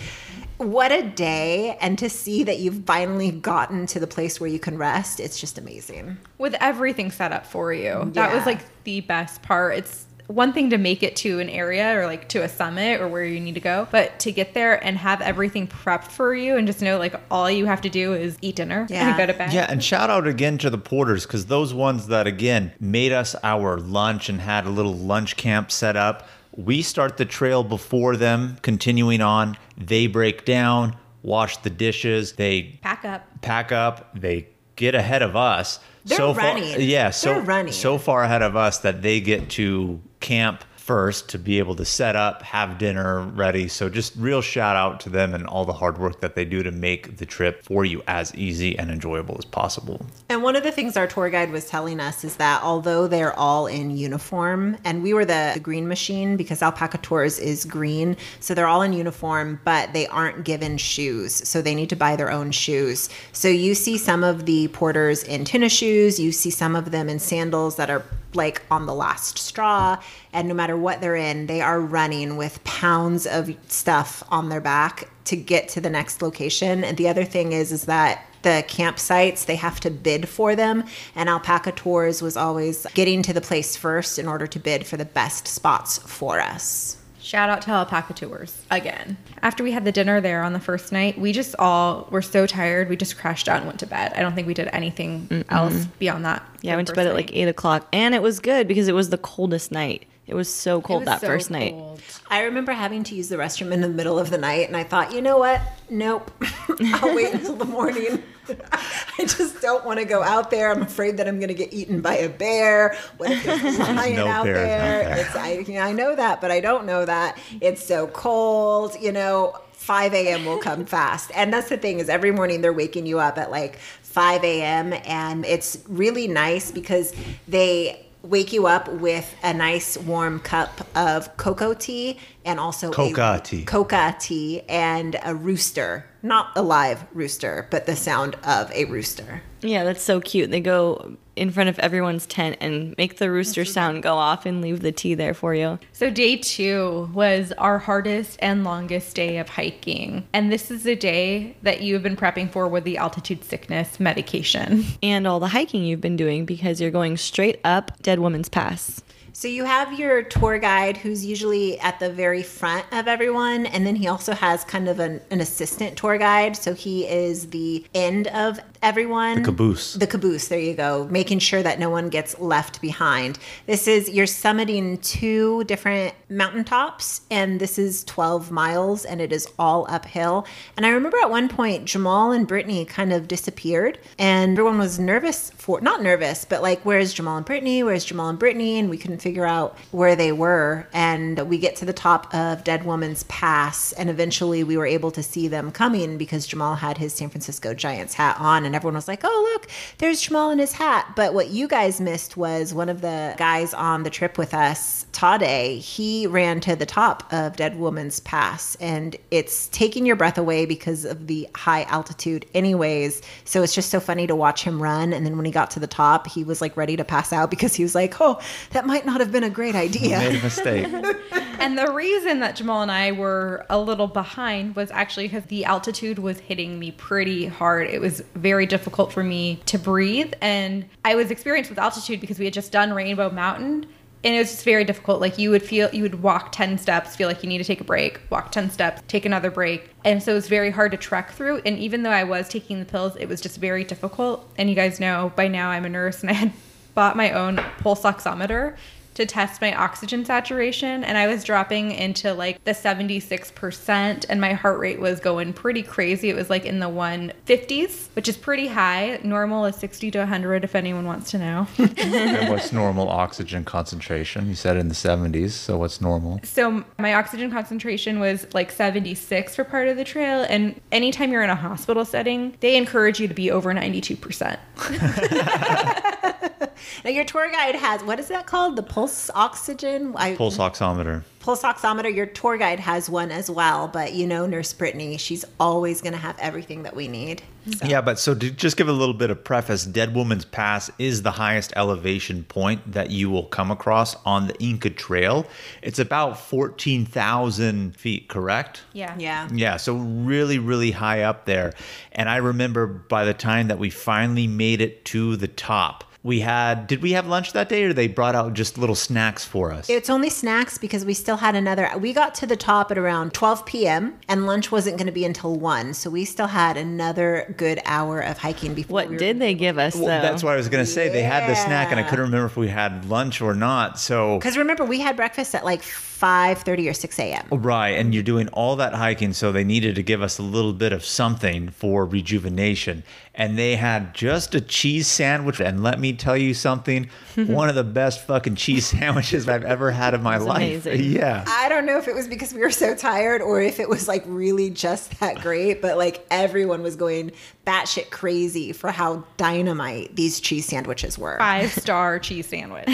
[0.57, 4.59] what a day and to see that you've finally gotten to the place where you
[4.59, 8.11] can rest it's just amazing with everything set up for you.
[8.13, 9.77] That was like the best part.
[9.77, 13.07] It's one thing to make it to an area or like to a summit or
[13.07, 16.55] where you need to go, but to get there and have everything prepped for you
[16.57, 19.09] and just know like all you have to do is eat dinner Yeah.
[19.09, 19.53] and go to bed.
[19.53, 23.35] Yeah, and shout out again to the porters because those ones that again made us
[23.43, 26.27] our lunch and had a little lunch camp set up.
[26.55, 29.57] We start the trail before them, continuing on.
[29.77, 33.25] They break down, wash the dishes, they Pack up.
[33.41, 35.79] pack up, they get ahead of us.
[36.05, 36.73] They're so running.
[36.73, 37.73] Far, yeah, so They're running.
[37.73, 41.85] so far ahead of us that they get to camp first to be able to
[41.85, 43.65] set up, have dinner ready.
[43.69, 46.63] So just real shout out to them and all the hard work that they do
[46.63, 50.05] to make the trip for you as easy and enjoyable as possible.
[50.27, 53.33] And one of the things our tour guide was telling us is that although they're
[53.39, 58.17] all in uniform, and we were the, the green machine because Alpaca Tours is green,
[58.41, 61.47] so they're all in uniform, but they aren't given shoes.
[61.47, 63.07] So they need to buy their own shoes.
[63.31, 67.07] So you see some of the porters in tennis shoes, you see some of them
[67.07, 68.03] in sandals that are
[68.35, 70.01] like on the last straw.
[70.33, 74.61] And no matter what they're in, they are running with pounds of stuff on their
[74.61, 76.83] back to get to the next location.
[76.83, 80.83] And the other thing is, is that the campsites they have to bid for them
[81.15, 84.97] and alpaca tours was always getting to the place first in order to bid for
[84.97, 86.97] the best spots for us
[87.31, 89.15] Shout out to Alpaca Tours again.
[89.41, 92.45] After we had the dinner there on the first night, we just all were so
[92.45, 92.89] tired.
[92.89, 94.11] We just crashed out and went to bed.
[94.17, 96.45] I don't think we did anything else beyond that.
[96.59, 98.95] Yeah, I went to bed at like eight o'clock, and it was good because it
[98.95, 100.07] was the coldest night.
[100.31, 101.73] It was so cold was that so first night.
[101.73, 102.01] cold.
[102.29, 104.83] i remember having to use the restroom in the middle of the night and i
[104.83, 106.31] thought you know what nope
[106.93, 108.23] i'll wait until the morning
[108.71, 111.73] i just don't want to go out there i'm afraid that i'm going to get
[111.73, 115.17] eaten by a bear what if there's a lion no out out there there.
[115.17, 118.95] it's I, you know, I know that but i don't know that it's so cold
[119.01, 120.45] you know 5 a.m.
[120.45, 121.31] will come fast.
[121.33, 124.93] And that's the thing is every morning they're waking you up at like 5 a.m.
[125.05, 127.15] and it's really nice because
[127.47, 133.37] they wake you up with a nice warm cup of cocoa tea and also Coca
[133.39, 133.63] a tea.
[133.63, 139.41] coca tea and a rooster not a live rooster but the sound of a rooster
[139.61, 140.49] Yeah, that's so cute.
[140.49, 144.61] They go in front of everyone's tent and make the rooster sound go off and
[144.61, 145.79] leave the tea there for you.
[145.93, 150.27] So, day two was our hardest and longest day of hiking.
[150.33, 153.99] And this is a day that you have been prepping for with the altitude sickness
[153.99, 154.85] medication.
[155.03, 159.01] And all the hiking you've been doing because you're going straight up Dead Woman's Pass.
[159.33, 163.87] So you have your tour guide who's usually at the very front of everyone, and
[163.87, 166.55] then he also has kind of an, an assistant tour guide.
[166.57, 169.35] So he is the end of everyone.
[169.35, 169.93] The caboose.
[169.93, 173.37] The caboose, there you go, making sure that no one gets left behind.
[173.67, 179.47] This is, you're summiting two different mountaintops, and this is 12 miles, and it is
[179.59, 180.47] all uphill.
[180.75, 184.97] And I remember at one point, Jamal and Brittany kind of disappeared, and everyone was
[184.97, 187.83] nervous for, not nervous, but like, where's Jamal and Brittany?
[187.83, 188.79] Where's Jamal and Brittany?
[188.79, 190.87] And we couldn't figure out where they were.
[190.93, 195.11] And we get to the top of Dead Woman's Pass, and eventually we were able
[195.11, 198.95] to see them coming because Jamal had his San Francisco Giants hat on, and everyone
[198.95, 201.11] was like, oh, look, there's Jamal in his hat.
[201.17, 205.05] But what you guys missed was one of the guys on the trip with us,
[205.11, 210.37] Tade, he ran to the top of Dead Woman's Pass, and it's taking your breath
[210.37, 213.21] away because of the high altitude, anyways.
[213.43, 215.11] So it's just so funny to watch him run.
[215.11, 217.49] And then when he got to the top, he was like ready to pass out
[217.49, 220.17] because he was like, oh, that might not have been a great idea.
[220.17, 220.87] Made a mistake.
[221.59, 225.65] and the reason that Jamal and I were a little behind was actually because the
[225.65, 227.87] altitude was hitting me pretty hard.
[227.87, 230.33] It was very difficult for me to breathe.
[230.41, 233.87] And I was experienced with altitude because we had just done Rainbow Mountain.
[234.23, 235.19] And it was just very difficult.
[235.19, 237.81] Like you would feel, you would walk 10 steps, feel like you need to take
[237.81, 239.89] a break, walk 10 steps, take another break.
[240.05, 241.61] And so it was very hard to trek through.
[241.65, 244.47] And even though I was taking the pills, it was just very difficult.
[244.57, 246.53] And you guys know by now I'm a nurse and I had
[246.93, 248.75] bought my own pulse oximeter
[249.13, 254.53] to test my oxygen saturation and I was dropping into like the 76% and my
[254.53, 256.29] heart rate was going pretty crazy.
[256.29, 259.19] It was like in the 150s, which is pretty high.
[259.23, 261.67] Normal is 60 to 100 if anyone wants to know.
[261.77, 264.47] and what's normal oxygen concentration?
[264.47, 266.39] You said in the 70s, so what's normal?
[266.43, 271.43] so my oxygen concentration was like 76 for part of the trail and anytime you're
[271.43, 274.57] in a hospital setting, they encourage you to be over 92%.
[277.03, 278.75] Now your tour guide has what is that called?
[278.75, 280.13] The pulse oxygen.
[280.15, 281.23] I, Pulse oximeter.
[281.39, 282.13] pulse oximeter.
[282.13, 286.13] Your tour guide has one as well, but you know, Nurse Brittany, she's always going
[286.13, 287.43] to have everything that we need.
[287.85, 291.21] Yeah, but so to just give a little bit of preface, Dead Woman's Pass is
[291.21, 295.45] the highest elevation point that you will come across on the Inca Trail.
[295.83, 298.81] It's about 14,000 feet, correct?
[298.93, 299.15] Yeah.
[299.17, 299.47] Yeah.
[299.53, 301.73] Yeah, so really, really high up there.
[302.11, 306.41] And I remember by the time that we finally made it to the top, we
[306.41, 309.71] had, did we have lunch that day or they brought out just little snacks for
[309.71, 309.89] us?
[309.89, 311.89] It's only snacks because we still had another.
[311.97, 314.19] We got to the top at around 12 p.m.
[314.29, 315.95] and lunch wasn't going to be until 1.
[315.95, 319.79] So we still had another good hour of hiking before What we did they give
[319.79, 320.05] us though?
[320.05, 321.09] Well, that's what I was going to say.
[321.09, 323.99] They had the snack and I couldn't remember if we had lunch or not.
[323.99, 325.81] So Because remember, we had breakfast at like
[326.21, 327.47] 5.30 or 6 a.m.
[327.51, 330.43] Oh, right, and you're doing all that hiking, so they needed to give us a
[330.43, 333.03] little bit of something for rejuvenation.
[333.33, 335.61] And they had just a cheese sandwich.
[335.61, 339.89] And let me tell you something one of the best fucking cheese sandwiches I've ever
[339.89, 340.85] had in my That's life.
[340.85, 341.11] amazing.
[341.21, 341.43] Yeah.
[341.47, 344.07] I don't know if it was because we were so tired or if it was
[344.07, 347.31] like really just that great, but like everyone was going
[347.65, 351.37] batshit crazy for how dynamite these cheese sandwiches were.
[351.37, 352.85] Five star cheese sandwich.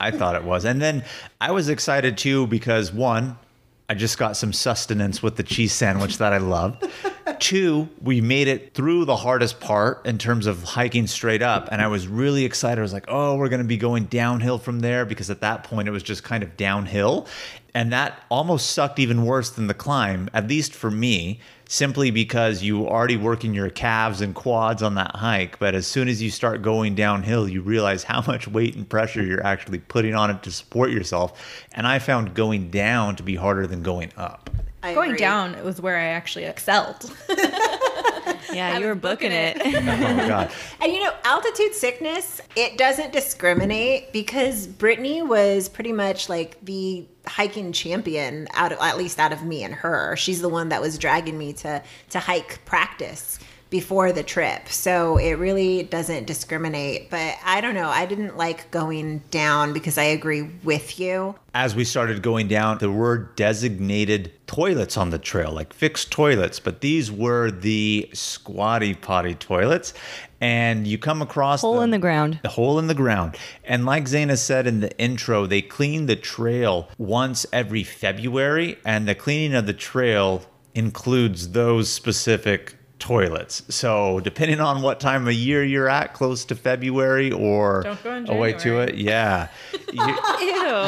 [0.00, 0.64] I thought it was.
[0.64, 1.04] And then
[1.40, 3.38] I was excited too because one,
[3.88, 6.82] I just got some sustenance with the cheese sandwich that I love.
[7.40, 11.68] Two, we made it through the hardest part in terms of hiking straight up.
[11.70, 12.78] And I was really excited.
[12.78, 15.64] I was like, oh, we're going to be going downhill from there because at that
[15.64, 17.26] point it was just kind of downhill.
[17.74, 22.62] And that almost sucked even worse than the climb, at least for me, simply because
[22.62, 25.58] you already working your calves and quads on that hike.
[25.58, 29.22] But as soon as you start going downhill, you realize how much weight and pressure
[29.24, 31.64] you're actually putting on it to support yourself.
[31.72, 34.50] And I found going down to be harder than going up.
[34.82, 35.20] I Going agree.
[35.20, 37.10] down was where I actually excelled.
[38.52, 39.60] yeah, you were booking it.
[39.92, 40.52] Oh God.
[40.80, 47.06] And you know, altitude sickness, it doesn't discriminate because Brittany was pretty much like the
[47.26, 50.16] hiking champion out of at least out of me and her.
[50.16, 53.38] She's the one that was dragging me to to hike practice
[53.72, 54.68] before the trip.
[54.68, 57.10] So it really doesn't discriminate.
[57.10, 57.88] But I don't know.
[57.88, 61.34] I didn't like going down because I agree with you.
[61.54, 66.60] as we started going down, there were designated toilets on the trail, like fixed toilets,
[66.60, 69.92] but these were the squatty potty toilets.
[70.40, 72.40] And you come across Hole them- in the ground.
[72.42, 73.36] The hole in the ground.
[73.64, 79.06] And like Zaina said in the intro, they clean the trail once every February, and
[79.08, 80.42] the cleaning of the trail
[80.74, 83.62] includes those specific toilets.
[83.68, 88.52] So depending on what time of year you're at, close to February or Don't away
[88.54, 89.48] to it, yeah.
[89.92, 90.16] You-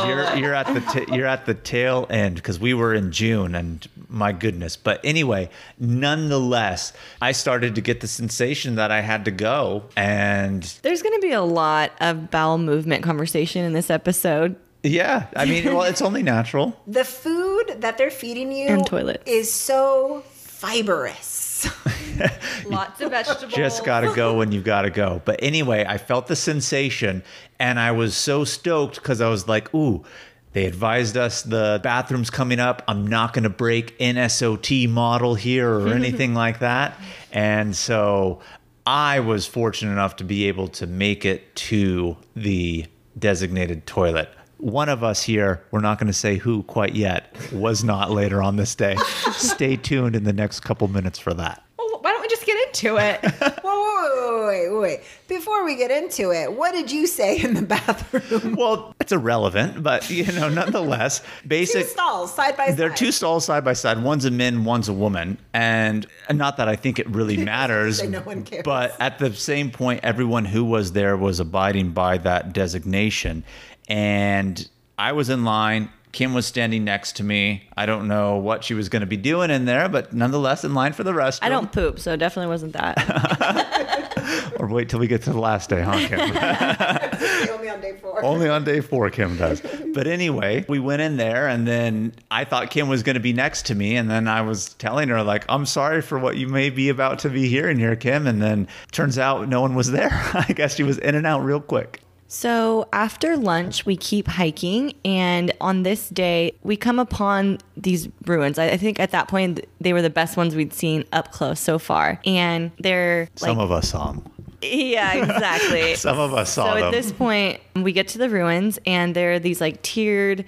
[0.06, 3.54] you're you're at the t- you're at the tail end because we were in June
[3.54, 4.76] and my goodness.
[4.78, 10.62] But anyway, nonetheless, I started to get the sensation that I had to go, and
[10.82, 14.56] There's going to be a lot of bowel movement conversation in this episode.
[14.82, 16.80] yeah, I mean, well, it's only natural.
[16.86, 21.68] The food that they're feeding you And toilet is so fibrous.
[22.66, 23.52] Lots of vegetables.
[23.52, 25.22] Just gotta go when you gotta go.
[25.24, 27.22] But anyway, I felt the sensation,
[27.58, 30.04] and I was so stoked because I was like, ooh.
[30.52, 32.82] They advised us the bathroom's coming up.
[32.86, 36.96] I'm not going to break NSOT model here or anything like that.
[37.32, 38.40] And so
[38.86, 42.86] I was fortunate enough to be able to make it to the
[43.18, 44.28] designated toilet.
[44.58, 48.40] One of us here, we're not going to say who quite yet, was not later
[48.40, 48.96] on this day.
[49.32, 51.63] Stay tuned in the next couple minutes for that.
[52.04, 53.24] Well, why don't we just get into it?
[53.62, 55.00] Whoa, whoa, wait, wait, wait.
[55.26, 58.56] Before we get into it, what did you say in the bathroom?
[58.56, 61.86] Well, it's irrelevant, but you know, nonetheless, Two basic.
[61.86, 62.76] stalls side by side.
[62.76, 64.02] They're two stalls side by side.
[64.02, 68.02] One's a man, one's a woman, and not that I think it really matters.
[68.02, 68.64] No one cares.
[68.64, 73.44] But at the same point, everyone who was there was abiding by that designation,
[73.88, 75.88] and I was in line.
[76.14, 77.64] Kim was standing next to me.
[77.76, 80.72] I don't know what she was going to be doing in there, but nonetheless, in
[80.72, 81.42] line for the restroom.
[81.42, 84.10] I don't poop, so it definitely wasn't that.
[84.58, 86.20] Or wait till we get to the last day, huh, Kim?
[87.50, 88.24] only on day four.
[88.24, 89.60] Only on day four, Kim does.
[89.92, 93.32] But anyway, we went in there, and then I thought Kim was going to be
[93.32, 96.48] next to me, and then I was telling her like, "I'm sorry for what you
[96.48, 99.90] may be about to be hearing here, Kim." And then turns out no one was
[99.90, 100.08] there.
[100.34, 102.00] I guess she was in and out real quick.
[102.26, 108.58] So after lunch, we keep hiking, and on this day, we come upon these ruins.
[108.58, 111.60] I, I think at that point, they were the best ones we'd seen up close
[111.60, 114.32] so far, and they're Some of us saw them.
[114.62, 115.94] yeah, exactly.
[115.96, 116.84] Some of us saw so them.
[116.84, 120.44] at this point, we get to the ruins, and there are these like tiered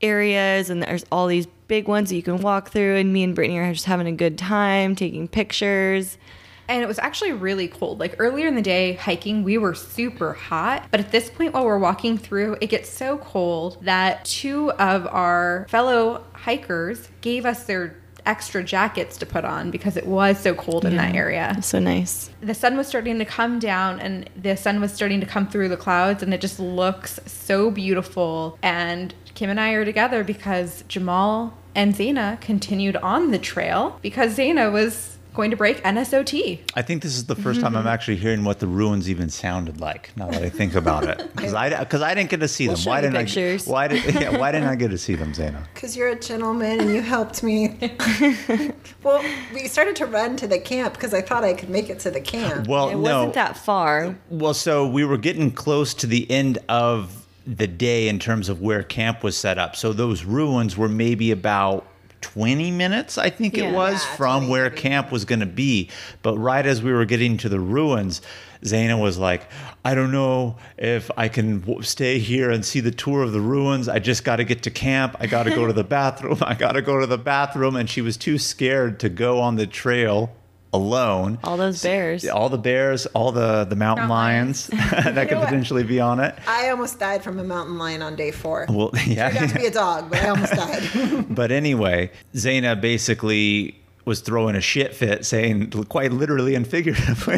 [0.00, 2.96] areas, and there's all these big ones that you can walk through.
[2.96, 6.18] And me and Brittany are just having a good time, taking pictures.
[6.70, 7.98] And it was actually really cold.
[7.98, 10.86] Like earlier in the day, hiking, we were super hot.
[10.92, 15.06] But at this point, while we're walking through, it gets so cold that two of
[15.08, 20.54] our fellow hikers gave us their extra jackets to put on because it was so
[20.54, 21.58] cold in that area.
[21.60, 22.30] So nice.
[22.40, 25.70] The sun was starting to come down and the sun was starting to come through
[25.70, 28.58] the clouds, and it just looks so beautiful.
[28.62, 34.36] And Kim and I are together because Jamal and Zaina continued on the trail because
[34.36, 36.60] Zaina was going to break NSOT.
[36.74, 39.80] I think this is the 1st time I'm actually hearing what the ruins even sounded
[39.80, 40.10] like.
[40.16, 42.76] Now that I think about it, because I because I didn't get to see them.
[42.84, 43.68] why didn't pictures.
[43.68, 43.70] I?
[43.72, 45.62] Why did yeah, Why didn't I get to see them, Zaina?
[45.74, 47.78] Because you're a gentleman and you helped me.
[49.02, 49.24] well,
[49.54, 52.10] we started to run to the camp because I thought I could make it to
[52.10, 52.66] the camp.
[52.66, 53.00] Well, It no.
[53.00, 54.16] wasn't that far.
[54.28, 58.60] Well, so we were getting close to the end of the day in terms of
[58.60, 59.74] where camp was set up.
[59.74, 61.86] So those ruins were maybe about
[62.20, 63.64] 20 minutes, I think Yeah.
[63.64, 64.80] it was, Yeah, from where 30.
[64.82, 65.88] camp was going to be.
[66.22, 68.20] But right as we were getting to the ruins,
[68.64, 69.48] Zaina was like,
[69.84, 73.40] I don't know if I can w- stay here and see the tour of the
[73.40, 73.88] ruins.
[73.88, 75.16] I just got to get to camp.
[75.18, 76.38] I got to go to the bathroom.
[76.42, 77.74] I got to go to the bathroom.
[77.76, 80.30] And she was too scared to go on the trail
[80.72, 82.26] alone All those bears.
[82.28, 85.46] all the bears, all the the mountain Mountain lions that could what?
[85.46, 86.34] potentially be on it.
[86.46, 88.66] I almost died from a mountain lion on day four.
[88.68, 89.46] Well, I got yeah.
[89.46, 91.26] to be a dog, but I almost died.
[91.34, 97.36] but anyway, Zaina basically was throwing a shit fit, saying quite literally and figuratively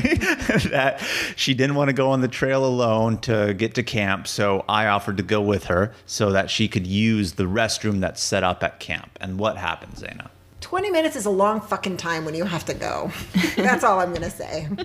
[0.71, 1.01] that
[1.35, 4.29] she didn't want to go on the trail alone to get to camp.
[4.29, 8.23] So I offered to go with her so that she could use the restroom that's
[8.23, 9.19] set up at camp.
[9.21, 10.29] And what happened, Zaina?
[10.63, 13.11] 20 minutes is a long fucking time when you have to go.
[13.57, 14.69] That's all I'm going to say.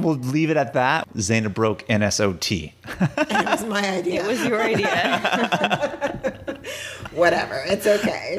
[0.00, 1.08] We'll leave it at that.
[1.14, 2.72] Zaina broke NSOT.
[3.16, 4.24] It was my idea.
[4.24, 6.40] It was your idea.
[7.12, 7.62] Whatever.
[7.66, 8.38] It's okay.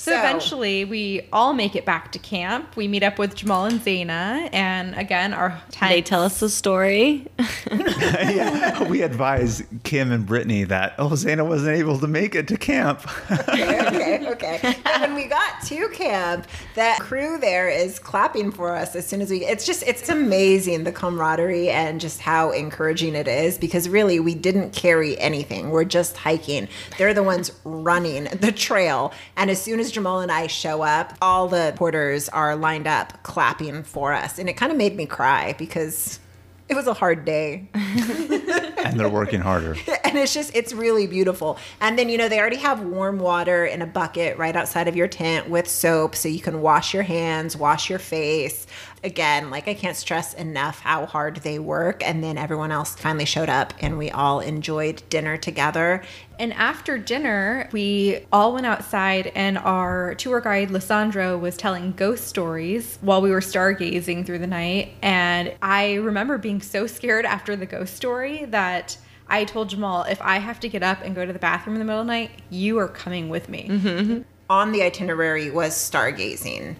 [0.00, 2.74] So, eventually, we all make it back to camp.
[2.74, 5.90] We meet up with Jamal and Zaina, and again, our tent.
[5.90, 7.26] they tell us the story.
[7.70, 12.56] yeah, we advise Kim and Brittany that oh, Zaina wasn't able to make it to
[12.56, 13.06] camp.
[13.30, 14.74] okay, okay, okay.
[14.86, 16.46] And when we got to camp,
[16.76, 19.44] that crew there is clapping for us as soon as we.
[19.44, 24.34] It's just, it's amazing the camaraderie and just how encouraging it is because really we
[24.34, 25.68] didn't carry anything.
[25.68, 26.68] We're just hiking.
[26.96, 31.14] They're the ones running the trail, and as soon as Jamal and I show up,
[31.20, 35.06] all the porters are lined up clapping for us, and it kind of made me
[35.06, 36.18] cry because.
[36.68, 37.68] It was a hard day.
[37.74, 39.76] and they're working harder.
[40.04, 43.64] and it's just it's really beautiful and then you know they already have warm water
[43.64, 47.02] in a bucket right outside of your tent with soap so you can wash your
[47.02, 48.66] hands wash your face
[49.02, 53.24] again like i can't stress enough how hard they work and then everyone else finally
[53.24, 56.02] showed up and we all enjoyed dinner together
[56.40, 62.26] And after dinner, we all went outside, and our tour guide, Lisandro, was telling ghost
[62.28, 64.94] stories while we were stargazing through the night.
[65.02, 68.96] And I remember being so scared after the ghost story that
[69.28, 71.78] I told Jamal, if I have to get up and go to the bathroom in
[71.80, 73.68] the middle of the night, you are coming with me.
[73.70, 74.22] Mm-hmm.
[74.48, 76.74] on the itinerary was stargazing.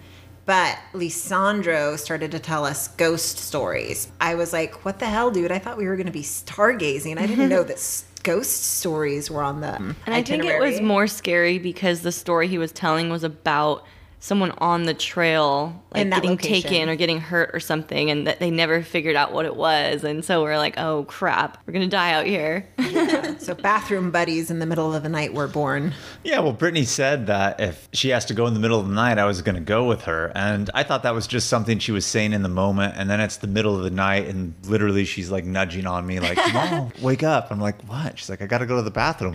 [0.50, 4.10] But Lisandro started to tell us ghost stories.
[4.20, 5.52] I was like, what the hell, dude?
[5.52, 7.18] I thought we were going to be stargazing.
[7.18, 11.06] I didn't know that ghost stories were on the And I think it was more
[11.06, 13.86] scary because the story he was telling was about
[14.20, 16.70] someone on the trail like getting location.
[16.70, 20.04] taken or getting hurt or something and that they never figured out what it was
[20.04, 22.68] and so we're like oh crap we're gonna die out here
[23.40, 25.94] So bathroom buddies in the middle of the night were born.
[26.22, 28.92] Yeah, well, Brittany said that if she has to go in the middle of the
[28.94, 30.30] night, I was going to go with her.
[30.34, 32.94] And I thought that was just something she was saying in the moment.
[32.96, 36.20] And then it's the middle of the night, and literally she's like nudging on me,
[36.20, 37.50] like, Mom, wake up.
[37.50, 38.18] I'm like, what?
[38.18, 39.34] She's like, I got to go to the bathroom.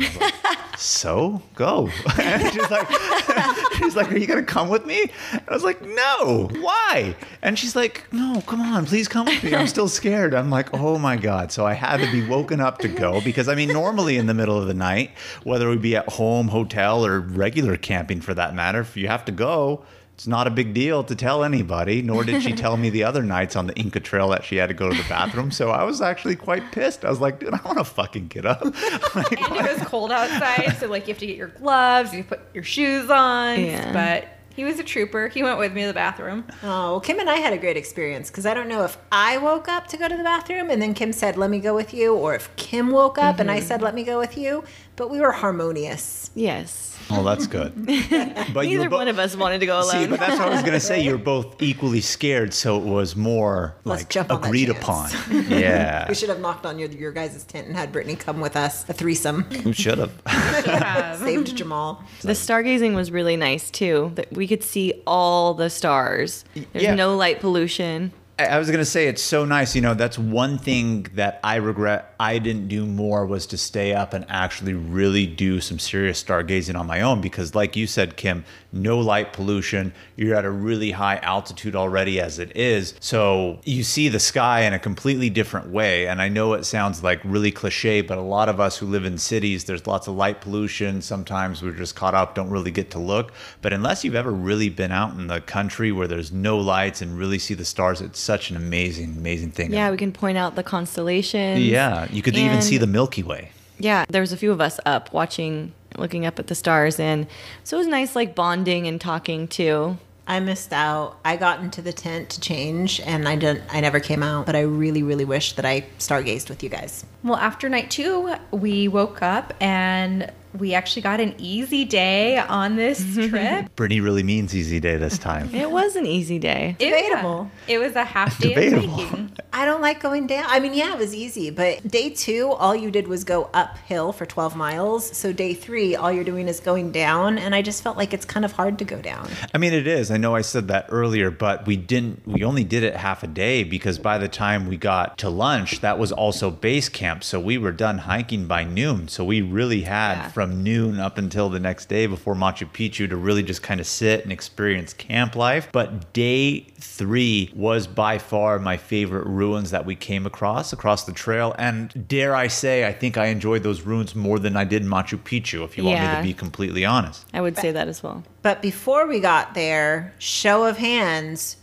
[0.78, 1.90] So go.
[2.20, 2.88] And she's like,
[3.78, 5.12] she's like, are you to come with me?
[5.32, 7.16] And I was like, no, why?
[7.42, 9.54] And she's like, no, come on, please come with me.
[9.54, 10.34] I'm still scared.
[10.34, 11.52] I'm like, oh my God.
[11.52, 14.34] So I had to be woken up to go because I mean, normally in the
[14.34, 15.12] middle of the night,
[15.44, 19.26] whether we be at home, hotel, or regular camping for that matter, if you have
[19.26, 22.90] to go, it's not a big deal to tell anybody, nor did she tell me
[22.90, 25.52] the other nights on the Inca Trail that she had to go to the bathroom.
[25.52, 27.04] So I was actually quite pissed.
[27.04, 28.64] I was like, dude, I want to fucking get up.
[29.16, 32.24] Like, and it was cold outside, so like you have to get your gloves, you
[32.24, 33.62] put your shoes on.
[33.62, 33.94] Yeah.
[33.94, 35.28] But He was a trooper.
[35.28, 36.46] He went with me to the bathroom.
[36.64, 39.38] Oh, well, Kim and I had a great experience because I don't know if I
[39.38, 41.94] woke up to go to the bathroom and then Kim said, let me go with
[41.94, 43.42] you, or if Kim woke up mm-hmm.
[43.42, 44.64] and I said, let me go with you.
[44.96, 46.32] But we were harmonious.
[46.36, 46.98] Yes.
[47.12, 47.74] Oh, that's good.
[48.54, 49.92] But Neither bo- one of us wanted to go alone.
[49.92, 51.02] See, but that's what I was gonna say.
[51.02, 54.80] You're both equally scared, so it was more Let's like jump on that agreed chance.
[54.80, 55.46] upon.
[55.50, 58.56] Yeah, We should have knocked on your, your guys' tent and had Brittany come with
[58.56, 59.46] us, a threesome.
[59.66, 60.12] we should have.
[61.20, 62.04] Saved Jamal.
[62.22, 64.12] The stargazing was really nice too.
[64.16, 66.46] That we could see all the stars.
[66.54, 66.96] There's Yeah.
[66.96, 68.14] no light pollution.
[68.38, 69.76] I was gonna say it's so nice.
[69.76, 73.94] You know, that's one thing that I regret I didn't do more was to stay
[73.94, 78.18] up and actually really do some serious stargazing on my own because, like you said,
[78.18, 79.94] Kim, no light pollution.
[80.18, 84.64] You're at a really high altitude already as it is, so you see the sky
[84.64, 86.06] in a completely different way.
[86.08, 89.06] And I know it sounds like really cliche, but a lot of us who live
[89.06, 91.02] in cities, there's lots of light pollution.
[91.02, 93.32] Sometimes we're just caught up, don't really get to look.
[93.62, 97.18] But unless you've ever really been out in the country where there's no lights and
[97.18, 99.72] really see the stars, it's such an amazing, amazing thing.
[99.72, 101.62] Yeah, we can point out the constellations.
[101.62, 103.52] Yeah, you could even see the Milky Way.
[103.78, 107.28] Yeah, there was a few of us up watching, looking up at the stars, and
[107.64, 109.98] so it was nice, like bonding and talking too.
[110.28, 111.20] I missed out.
[111.24, 114.56] I got into the tent to change and I didn't I never came out, but
[114.56, 117.06] I really, really wish that I stargazed with you guys.
[117.24, 122.76] Well, after night two, we woke up and we actually got an easy day on
[122.76, 123.76] this trip.
[123.76, 125.54] Brittany really means easy day this time.
[125.54, 126.76] It was an easy day.
[126.80, 127.52] It- Debatable.
[127.68, 128.94] It was a half day of Debatable.
[128.96, 129.32] hiking.
[129.54, 130.46] I don't like going down.
[130.48, 134.12] I mean, yeah, it was easy, but day two, all you did was go uphill
[134.12, 135.16] for 12 miles.
[135.16, 137.38] So day three, all you're doing is going down.
[137.38, 139.30] And I just felt like it's kind of hard to go down.
[139.54, 140.12] I mean, it is.
[140.12, 143.28] I know I said that earlier, but we didn't, we only did it half a
[143.28, 147.24] day because by the time we got to lunch, that was also base camp.
[147.24, 149.08] So we were done hiking by noon.
[149.08, 150.28] So we really had Yeah.
[150.30, 153.88] from noon up until the next day before Machu Picchu to really just kind of
[153.88, 155.70] sit and experience camp life.
[155.72, 161.14] But day three was by far my favorite ruins that we came across, across the
[161.14, 161.56] trail.
[161.58, 165.18] And dare I say, I think I enjoyed those ruins more than I did Machu
[165.18, 167.26] Picchu, if you want me to be completely honest.
[167.34, 168.24] I would say that as well.
[168.42, 171.58] But before we got there, show of hands,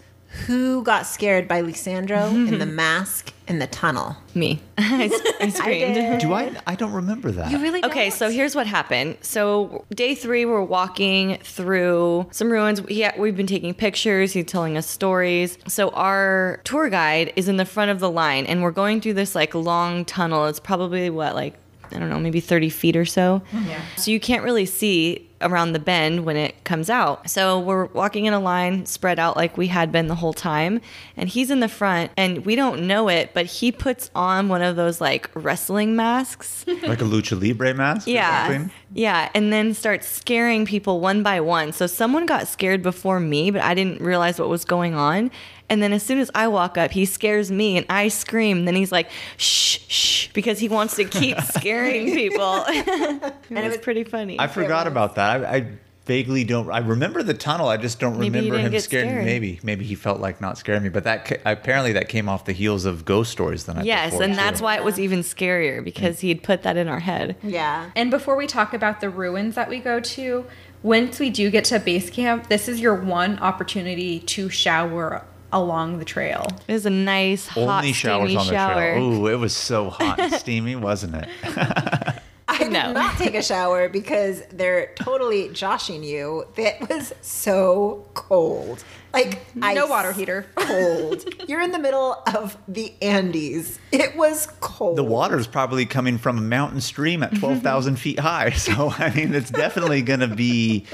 [0.47, 2.75] who got scared by Lisandro in the mm-hmm.
[2.75, 4.17] mask in the tunnel?
[4.35, 4.61] Me.
[4.79, 5.11] I,
[5.41, 6.21] I screamed.
[6.21, 6.53] Do I?
[6.67, 7.51] I don't remember that.
[7.51, 9.19] You really Okay, so here's what happened.
[9.21, 12.81] So day three, we're walking through some ruins.
[12.89, 14.33] He, we've been taking pictures.
[14.33, 15.59] He's telling us stories.
[15.69, 19.15] So our tour guide is in the front of the line, and we're going through
[19.15, 20.47] this like long tunnel.
[20.47, 21.55] It's probably what like
[21.95, 23.43] I don't know, maybe 30 feet or so.
[23.53, 23.69] Mm-hmm.
[23.69, 23.83] Yeah.
[23.97, 27.29] So you can't really see around the bend when it comes out.
[27.29, 30.81] So we're walking in a line spread out like we had been the whole time.
[31.17, 34.63] And he's in the front and we don't know it, but he puts on one
[34.63, 36.65] of those like wrestling masks.
[36.83, 38.69] like a lucha libre mask Yeah.
[38.93, 39.31] Yeah.
[39.35, 41.73] And then starts scaring people one by one.
[41.73, 45.31] So someone got scared before me, but I didn't realize what was going on.
[45.73, 48.67] And then as soon as I walk up, he scares me and I scream.
[48.67, 49.09] Then he's like,
[49.39, 52.67] shh, shh, because he wants to keep scaring people.
[53.49, 54.39] And it was pretty funny.
[54.39, 55.45] I forgot about that.
[55.45, 55.67] I, I
[56.05, 56.71] vaguely don't.
[56.71, 57.69] I remember the tunnel.
[57.69, 59.25] I just don't Maybe remember him get scaring me.
[59.25, 60.89] Maybe, maybe he felt like not scaring me.
[60.89, 64.11] But that apparently that came off the heels of ghost stories the night yes.
[64.11, 64.25] before.
[64.25, 64.37] And too.
[64.37, 66.21] that's why it was even scarier because mm.
[66.21, 67.37] he'd put that in our head.
[67.43, 67.91] Yeah.
[67.97, 70.45] And before we talk about the ruins that we go to,
[70.83, 75.99] once we do get to base camp, this is your one opportunity to shower along
[75.99, 76.47] the trail.
[76.67, 78.75] It was a nice, hot, only showers steamy on the shower.
[78.75, 79.03] trail.
[79.03, 81.29] Ooh, it was so hot and steamy, wasn't it?
[82.49, 82.93] I did No.
[82.93, 86.47] not take a shower because they're totally joshing you.
[86.57, 88.85] That was so cold.
[89.15, 90.47] Like No ice water heater.
[90.55, 91.25] Cold.
[91.49, 93.79] You're in the middle of the Andes.
[93.91, 94.97] It was cold.
[94.97, 97.41] The water's probably coming from a mountain stream at mm-hmm.
[97.41, 98.51] twelve thousand feet high.
[98.51, 100.87] So I mean, it's definitely going to be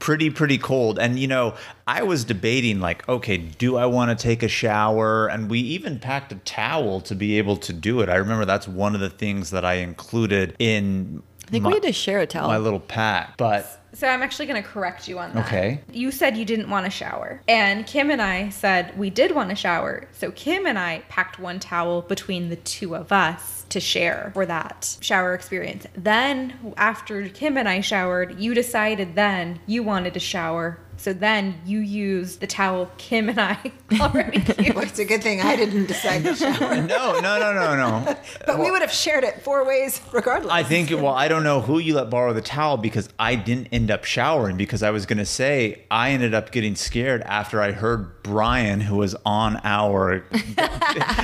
[0.00, 1.54] pretty pretty cold and you know
[1.86, 5.98] i was debating like okay do i want to take a shower and we even
[5.98, 9.10] packed a towel to be able to do it i remember that's one of the
[9.10, 12.48] things that i included in I think my, we had to share a towel.
[12.48, 15.46] my little pack but So I'm actually going to correct you on that.
[15.46, 15.80] Okay.
[15.92, 17.42] You said you didn't want to shower.
[17.48, 20.06] And Kim and I said we did want to shower.
[20.12, 24.46] So Kim and I packed one towel between the two of us to share for
[24.46, 25.86] that shower experience.
[25.94, 30.78] Then after Kim and I showered, you decided then you wanted to shower.
[31.00, 34.74] So then you use the towel Kim and I already used.
[34.74, 36.76] Well, it's a good thing I didn't decide to shower.
[36.82, 40.52] no no no no no But we would have shared it four ways regardless.
[40.52, 43.68] I think well, I don't know who you let borrow the towel because I didn't
[43.72, 47.62] end up showering because I was going to say I ended up getting scared after
[47.62, 50.22] I heard Brian who was on our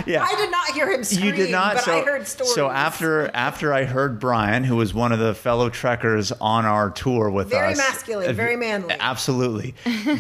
[0.07, 0.25] yeah.
[0.27, 2.55] I did not hear him scream, you did not but so, I heard stories.
[2.55, 6.91] so after after I heard Brian who was one of the fellow trekkers on our
[6.91, 8.95] tour with Very us Very masculine, uh, very manly.
[8.99, 9.66] absolutely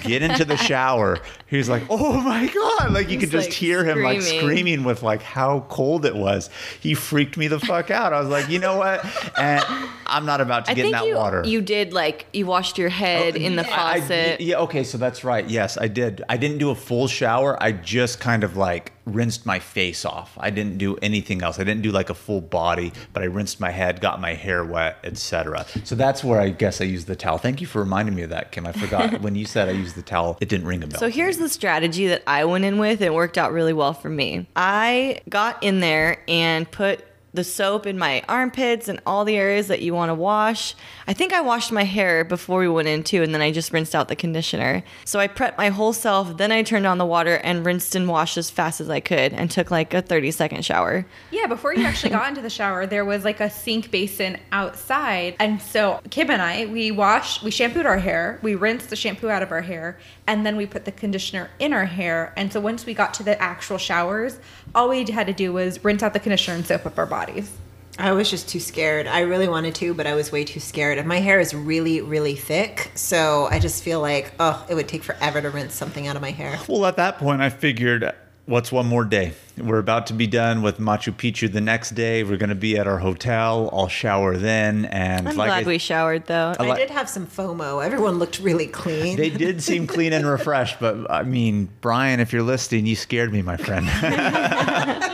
[0.02, 1.18] get into the shower.
[1.46, 4.84] He's like, "Oh my god!" Like you could just like, hear him like screaming.
[4.84, 6.50] with like how cold it was.
[6.80, 8.12] He freaked me the fuck out.
[8.12, 9.04] I was like, you know what?
[9.38, 9.64] And
[10.06, 11.42] I'm not about to I get in that you water.
[11.44, 14.40] you did like you washed your head oh, in the I- I- faucet.
[14.40, 15.48] yeah, okay, so that's right.
[15.48, 16.22] Yes, I did.
[16.28, 17.62] I didn't do a full shower.
[17.62, 20.36] I just kind of like rinsed my face off.
[20.36, 21.60] I didn't do anything else.
[21.60, 24.64] I didn't do like a full body, but I rinsed my head, got my hair
[24.64, 25.64] wet, etc.
[25.84, 27.38] So that's where I guess I used the towel.
[27.38, 28.66] Thank you for reminding me of that, Kim.
[28.66, 30.36] I forgot when you said I used the towel.
[30.40, 31.00] It didn't ring a bell.
[31.00, 33.00] So here's the strategy that I went in with.
[33.00, 34.48] It worked out really well for me.
[34.54, 37.04] I got in there and put
[37.34, 40.74] the soap in my armpits and all the areas that you want to wash.
[41.06, 43.72] I think I washed my hair before we went in too, and then I just
[43.72, 44.82] rinsed out the conditioner.
[45.04, 48.08] So I prepped my whole self, then I turned on the water and rinsed and
[48.08, 51.06] washed as fast as I could and took like a 30 second shower.
[51.30, 55.36] Yeah, before you actually got into the shower, there was like a sink basin outside.
[55.38, 59.28] And so Kim and I, we washed, we shampooed our hair, we rinsed the shampoo
[59.28, 62.32] out of our hair, and then we put the conditioner in our hair.
[62.36, 64.38] And so once we got to the actual showers,
[64.74, 67.50] all we had to do was rinse out the conditioner and soap up our bodies.
[67.98, 69.06] I was just too scared.
[69.06, 70.98] I really wanted to, but I was way too scared.
[70.98, 72.90] And my hair is really, really thick.
[72.94, 76.20] So I just feel like, oh, it would take forever to rinse something out of
[76.20, 76.58] my hair.
[76.68, 78.12] Well, at that point, I figured,
[78.44, 79.32] what's one more day?
[79.56, 82.22] We're about to be done with Machu Picchu the next day.
[82.22, 83.70] We're going to be at our hotel.
[83.72, 84.84] I'll shower then.
[84.84, 86.54] And I'm like glad I- we showered though.
[86.60, 87.82] I like- did have some FOMO.
[87.82, 89.16] Everyone looked really clean.
[89.16, 93.32] they did seem clean and refreshed, but I mean, Brian, if you're listening, you scared
[93.32, 93.86] me, my friend.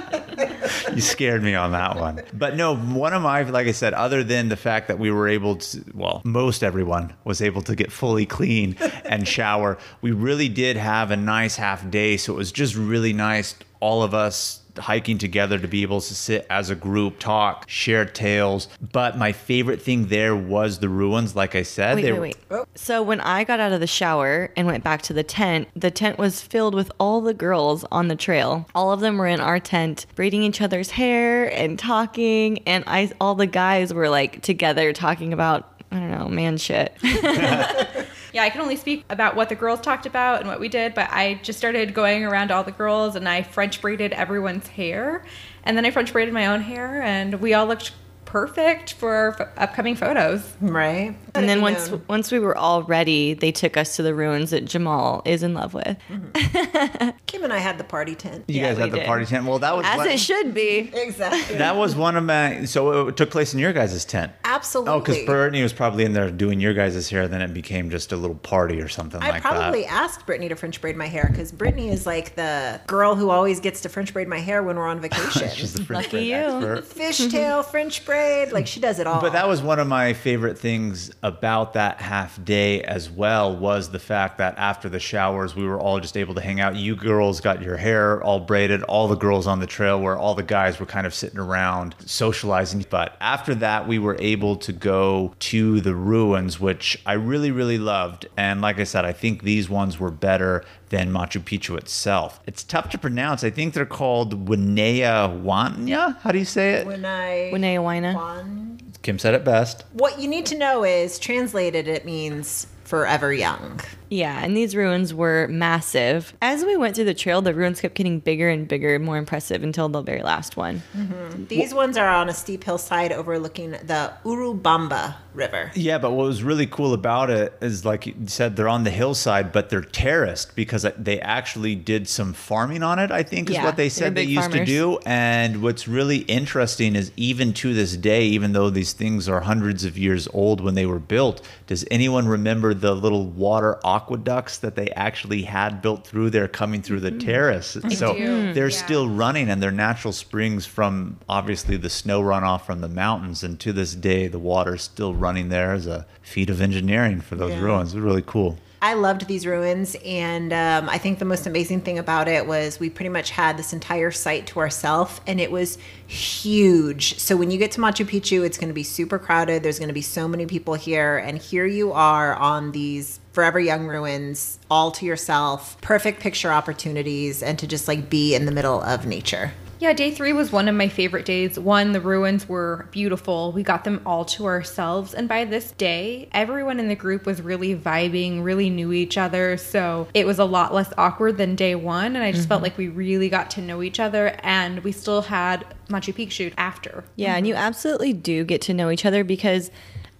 [0.95, 2.23] you scared me on that one.
[2.33, 5.29] But no, one of my, like I said, other than the fact that we were
[5.29, 10.49] able to, well, most everyone was able to get fully clean and shower, we really
[10.49, 12.17] did have a nice half day.
[12.17, 16.15] So it was just really nice, all of us hiking together to be able to
[16.15, 18.69] sit as a group, talk, share tales.
[18.93, 21.37] But my favorite thing there was the ruins.
[21.37, 22.67] Like I said, Wait, they wait, wait.
[22.75, 25.91] So when I got out of the shower and went back to the tent, the
[25.91, 28.67] tent was filled with all the girls on the trail.
[28.75, 33.11] All of them were in our tent, braiding each other's hair and talking, and I
[33.21, 36.97] all the guys were like together talking about I don't know, man shit.
[38.33, 40.95] Yeah, I can only speak about what the girls talked about and what we did,
[40.95, 45.25] but I just started going around all the girls and I French braided everyone's hair.
[45.65, 47.93] And then I French braided my own hair, and we all looked
[48.25, 50.43] perfect for f- upcoming photos.
[50.61, 51.15] right?
[51.35, 52.03] and then Let it once known.
[52.09, 55.55] once we were all ready, they took us to the ruins that Jamal is in
[55.55, 55.97] love with.
[56.11, 57.11] Mm-hmm.
[57.27, 58.45] Kim and I had the party tent.
[58.49, 59.07] You Yeah, guys had the did.
[59.07, 59.47] party tent.
[59.47, 60.91] Well, that was As one- it should be.
[60.95, 61.57] Exactly.
[61.57, 62.65] that was one of my.
[62.65, 64.33] So it took place in your guys' tent.
[64.45, 64.93] Absolutely.
[64.93, 67.29] Oh, because Brittany was probably in there doing your guys' hair.
[67.29, 69.53] Then it became just a little party or something I like that.
[69.53, 73.15] I probably asked Brittany to French braid my hair because Brittany is like the girl
[73.15, 75.49] who always gets to French braid my hair when we're on vacation.
[75.51, 76.35] She's the French Lucky braid you.
[76.77, 76.85] expert.
[76.85, 78.12] Fishtail French braid,
[78.53, 79.21] like she does it all.
[79.21, 83.91] But that was one of my favorite things about that half day as well was
[83.91, 86.77] the fact that after the showers we were all just able to hang out.
[86.77, 90.35] You girls got your hair all braided, all the girls on the trail where all
[90.35, 92.85] the guys were kind of sitting around socializing.
[92.89, 97.79] But after that we were able to go to the ruins which I really really
[97.79, 98.27] loved.
[98.37, 102.39] And like I said, I think these ones were better than Machu Picchu itself.
[102.47, 103.43] It's tough to pronounce.
[103.43, 106.19] I think they're called Winea Wanya.
[106.21, 106.87] How do you say it?
[106.87, 108.79] when I Wineawaina.
[109.01, 109.85] Kim said it best.
[109.95, 113.81] what you need to know is translated it means forever young.
[114.13, 116.35] Yeah, and these ruins were massive.
[116.43, 119.17] As we went through the trail, the ruins kept getting bigger and bigger and more
[119.17, 120.83] impressive until the very last one.
[120.95, 121.47] Mm-hmm.
[121.47, 125.71] These ones are on a steep hillside overlooking the Urubamba River.
[125.75, 128.91] Yeah, but what was really cool about it is, like you said, they're on the
[128.91, 133.11] hillside, but they're terraced because uh, they actually did some farming on it.
[133.11, 134.69] I think is Yeah, what they said they big used to farmers.
[134.69, 134.99] do.
[135.07, 139.85] And what's really interesting is, even to this day, even though these things are hundreds
[139.87, 144.75] of years old when they were built, does anyone remember the little water aqueducts that
[144.75, 147.77] they actually had built through there, coming through the terrace?
[147.91, 148.77] so do, they're yeah.
[148.77, 153.43] still running, and they're natural springs from obviously the snow runoff from the mountains.
[153.43, 157.37] And to this day, the water's still running there as a feat of engineering for
[157.37, 157.61] those Yeah.
[157.63, 157.95] ruins.
[157.95, 158.59] It's really cool.
[158.85, 162.81] I loved these ruins, and um, I think the most amazing thing about it was
[162.81, 165.79] we pretty much had this entire site to ourselves, and it was
[166.09, 167.17] huge.
[167.21, 169.63] So when you get to Machu Picchu, it's going to be super crowded.
[169.63, 173.59] There's going to be so many people here, and here you are on these forever
[173.59, 175.81] young ruins, all to yourself.
[175.81, 179.53] Perfect picture opportunities, and to just like be in the middle of nature.
[179.83, 181.59] Yeah, day three was one of my favorite days.
[181.59, 183.51] One, the ruins were beautiful.
[183.51, 185.13] We got them all to ourselves.
[185.13, 189.57] And by this day, everyone in the group was really vibing, really knew each other.
[189.57, 192.15] So it was a lot less awkward than day one.
[192.15, 192.67] And I just felt mm-hmm.
[192.67, 194.39] like we really got to know each other.
[194.45, 197.03] And we still had Machu Picchu after.
[197.17, 199.73] Yeah, and you absolutely do get to know each other because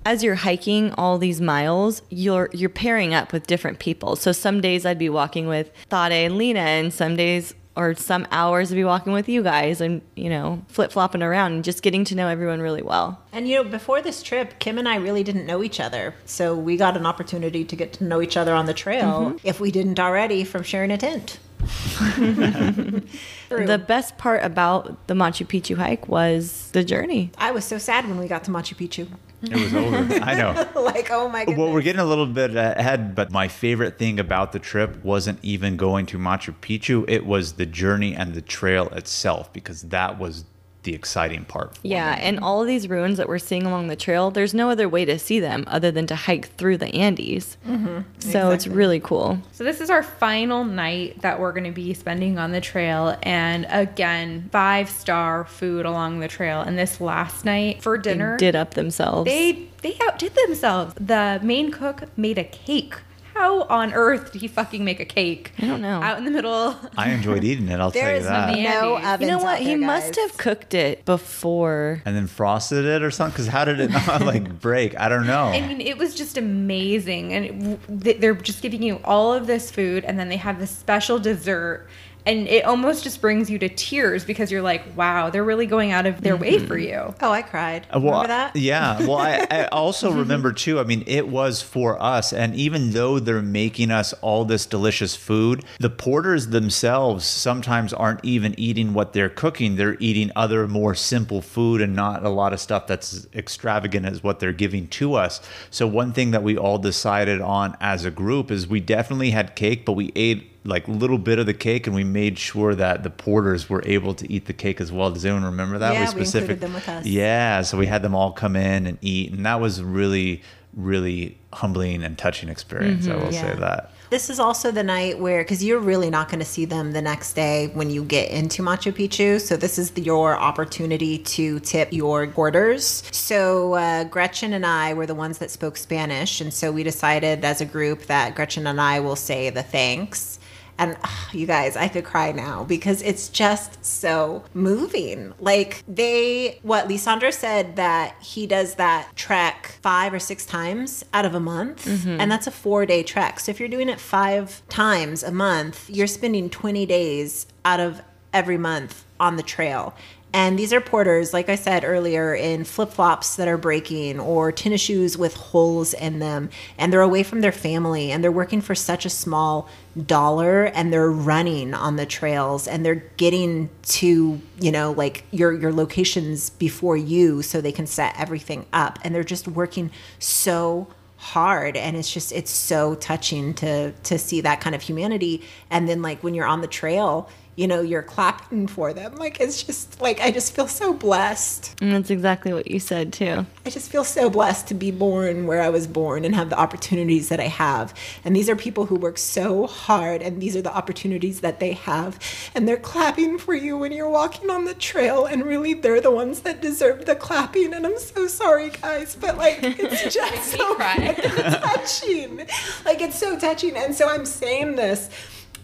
[0.05, 4.17] as you're hiking all these miles, you're you're pairing up with different people.
[4.17, 8.27] So some days I'd be walking with Thade and Lena, and some days or some
[8.31, 11.83] hours I'd be walking with you guys, and you know flip flopping around and just
[11.83, 13.23] getting to know everyone really well.
[13.33, 16.15] And you know, before this trip, Kim and I really didn't know each other.
[16.25, 19.37] So we got an opportunity to get to know each other on the trail mm-hmm.
[19.47, 21.39] if we didn't already from sharing a tent.
[23.49, 27.31] The best part about the Machu Picchu hike was the journey.
[27.37, 29.07] I was so sad when we got to Machu Picchu.
[29.43, 29.97] It was over.
[30.23, 30.53] I know.
[30.81, 31.59] like, oh my goodness.
[31.59, 35.39] Well, we're getting a little bit ahead, but my favorite thing about the trip wasn't
[35.43, 37.05] even going to Machu Picchu.
[37.09, 40.45] It was the journey and the trail itself because that was
[40.85, 41.77] the exciting part.
[41.77, 42.23] for Yeah, me.
[42.23, 45.05] and all of these ruins that we're seeing along the trail, there's no other way
[45.05, 47.57] to see them other than to hike through the Andes.
[47.69, 48.01] Mm-hmm.
[48.19, 49.39] So it's really cool.
[49.53, 53.17] So this is our final night that we're going to be spending on the trail
[53.23, 56.61] and again, five star food along the trail.
[56.63, 59.27] And this last night for dinner, Did up themselves.
[59.31, 60.95] they they outdid themselves.
[60.95, 62.95] The main cook made a cake.
[63.35, 65.53] How on earth did he fucking make a cake?
[65.59, 66.03] I don't know.
[66.03, 66.77] Out in the middle.
[66.97, 67.81] I enjoyed eating it.
[67.81, 68.51] I'll There tell you is that.
[68.55, 69.07] no- no Andes.
[69.09, 69.59] ovens you know out what?
[69.61, 72.03] He there, must have cooked it before.
[72.05, 73.33] and then frosted it or something.
[73.33, 74.99] Because how did it not like break?
[74.99, 75.45] I don't know.
[75.47, 79.71] I mean, it was just amazing, and it, they're just giving you all of this
[79.71, 81.87] food, and then they have this special dessert,
[82.27, 85.93] and it almost just brings you to tears because you're like, "Wow, they're really going
[85.93, 87.87] out of their way for you." Oh, I cried.
[87.95, 88.57] Uh, well, Remember that?
[88.57, 88.99] Yeah.
[89.01, 90.79] Well, I, I also remember too.
[90.79, 95.17] I mean, it was for us, and even though they're making us all this delicious
[95.17, 99.77] food, the porters themselves sometimes aren't even eating what they're cooking.
[99.77, 104.23] They're eating other more simple food and not a lot of stuff that's extravagant as
[104.23, 105.41] what they're giving to us.
[105.71, 109.57] So one thing that we all decided on as a group is we definitely had
[109.57, 113.03] cake, but we ate like little bit of the cake and we made sure that
[113.03, 115.11] the porters were able to eat the cake as well.
[115.11, 115.95] Does anyone remember that?
[115.95, 117.05] Yeah, we included them with us.
[117.05, 120.43] Yeah, so we had them all come in and eat, and that was really,
[120.75, 123.09] really humbling and touching experience.
[123.09, 123.93] I will say that.
[124.11, 127.01] This is also the night where, because you're really not going to see them the
[127.01, 129.41] next day when you get into Machu Picchu.
[129.41, 133.05] So, this is the, your opportunity to tip your boarders.
[133.11, 136.43] So, uh, Gretchen and I were the ones that spoke Spanish.
[136.43, 140.39] And so, we decided as a group that Gretchen and I will say the thanks.
[140.79, 140.97] And
[141.33, 145.35] you guys, I could cry now because it's just so moving.
[145.39, 151.25] Like they, what Lisandro said that he does that trek five or six times out
[151.25, 152.21] of a month, mm-hmm.
[152.21, 153.41] and that's a four day trek.
[153.41, 158.03] So if you're doing it five times a month, you're spending 20 days out of
[158.33, 159.95] every month on the trail.
[160.35, 164.51] And these are porters, like I said earlier, in flip flops that are breaking or
[164.51, 166.49] tennis shoes with holes in them.
[166.79, 169.69] And they're away from their family and they're working for such a small
[170.07, 175.53] dollar and they're running on the trails and they're getting to, you know, like your,
[175.53, 178.99] your locations before you so they can set everything up.
[179.05, 180.89] And they're just working so
[181.23, 185.89] hard and it's just it's so touching to to see that kind of humanity and
[185.89, 189.15] then like when you're on the trail you know you're clapping for them.
[189.17, 191.75] Like it's just like i just feel so blessed.
[191.81, 193.47] And that's exactly what you said too.
[193.67, 196.59] i just feel so blessed to be born where i was born and have the
[196.59, 197.93] opportunities that i have.
[198.25, 201.73] And these are people who work so hard and these are the opportunities that they
[201.73, 202.19] have.
[202.55, 206.11] And they're clapping for you when you're walking on the trail and really they're the
[206.11, 207.75] ones that deserve the clapping.
[207.75, 212.39] And i'm so sorry guys but like it's just so touching.
[212.85, 213.77] Like it's so touching.
[213.77, 215.11] And so i'm saying this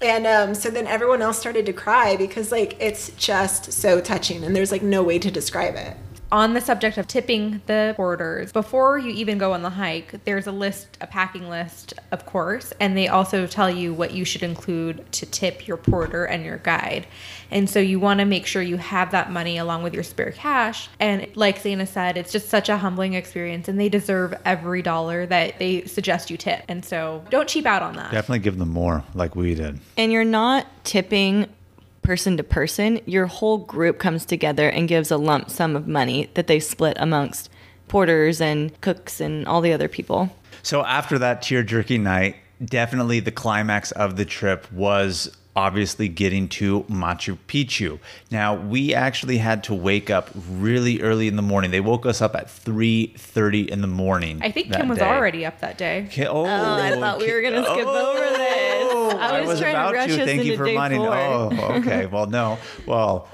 [0.00, 4.44] and um, so then everyone else started to cry because like it's just so touching
[4.44, 5.96] and there's like no way to describe it
[6.30, 10.46] on the subject of tipping the porters, before you even go on the hike, there's
[10.46, 14.42] a list, a packing list, of course, and they also tell you what you should
[14.42, 17.06] include to tip your porter and your guide.
[17.50, 20.32] And so you want to make sure you have that money along with your spare
[20.32, 20.88] cash.
[21.00, 25.24] And like Zaina said, it's just such a humbling experience, and they deserve every dollar
[25.26, 26.62] that they suggest you tip.
[26.68, 28.10] And so don't cheap out on that.
[28.10, 29.80] Definitely give them more, like we did.
[29.96, 31.46] And you're not tipping
[32.02, 33.00] person to person.
[33.06, 36.96] Your whole group comes together and gives a lump sum of money that they split
[37.00, 37.50] amongst
[37.88, 40.30] porters and cooks and all the other people.
[40.62, 46.48] So after that tear jerky night, definitely the climax of the trip was obviously getting
[46.48, 47.98] to Machu Picchu.
[48.30, 51.72] Now, we actually had to wake up really early in the morning.
[51.72, 54.38] They woke us up at 3:30 in the morning.
[54.40, 55.04] I think Kim was day.
[55.04, 56.06] already up that day.
[56.10, 58.92] Ki- Oh, oh I thought we were gonna skip over this.
[58.92, 60.20] Oh, I was trying to about rush to.
[60.20, 61.00] us Thank you into for day reminding.
[61.00, 61.14] four.
[61.16, 62.06] Oh, okay.
[62.12, 62.58] Well, no.
[62.86, 63.28] Well,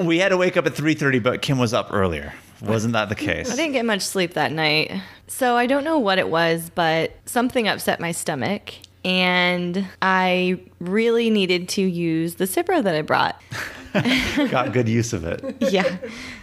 [0.00, 2.32] we had to wake up at 3:30, but Kim was up earlier.
[2.62, 3.50] Wasn't that the case?
[3.52, 4.90] I didn't get much sleep that night.
[5.28, 8.72] So I don't know what it was, but something upset my stomach.
[9.04, 13.40] And I really needed to use the Cipro that I brought.
[14.50, 15.56] Got good use of it.
[15.70, 15.98] yeah,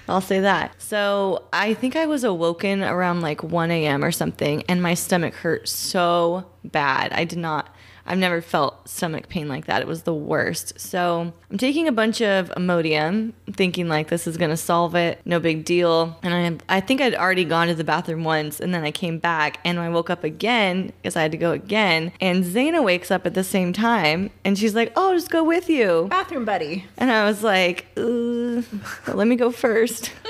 [0.07, 0.80] I'll say that.
[0.82, 4.03] So I think I was awoken around like 1 a.m.
[4.03, 7.12] or something, and my stomach hurt so bad.
[7.12, 7.76] I did not.
[8.12, 9.82] I've never felt stomach pain like that.
[9.82, 10.78] It was the worst.
[10.78, 15.39] So I'm taking a bunch of Imodium, thinking like this is gonna solve it, no
[15.39, 16.20] big deal.
[16.22, 19.18] And I, I think I'd already gone to the bathroom once, and then I came
[19.18, 22.12] back, and I woke up again because I had to go again.
[22.20, 25.41] And Zaina wakes up at the same time, and she's like, "Oh, I'll just go
[25.45, 26.84] with you." Bathroom buddy.
[26.97, 28.62] And I was like, "Uh,
[29.07, 30.12] "Let me go first.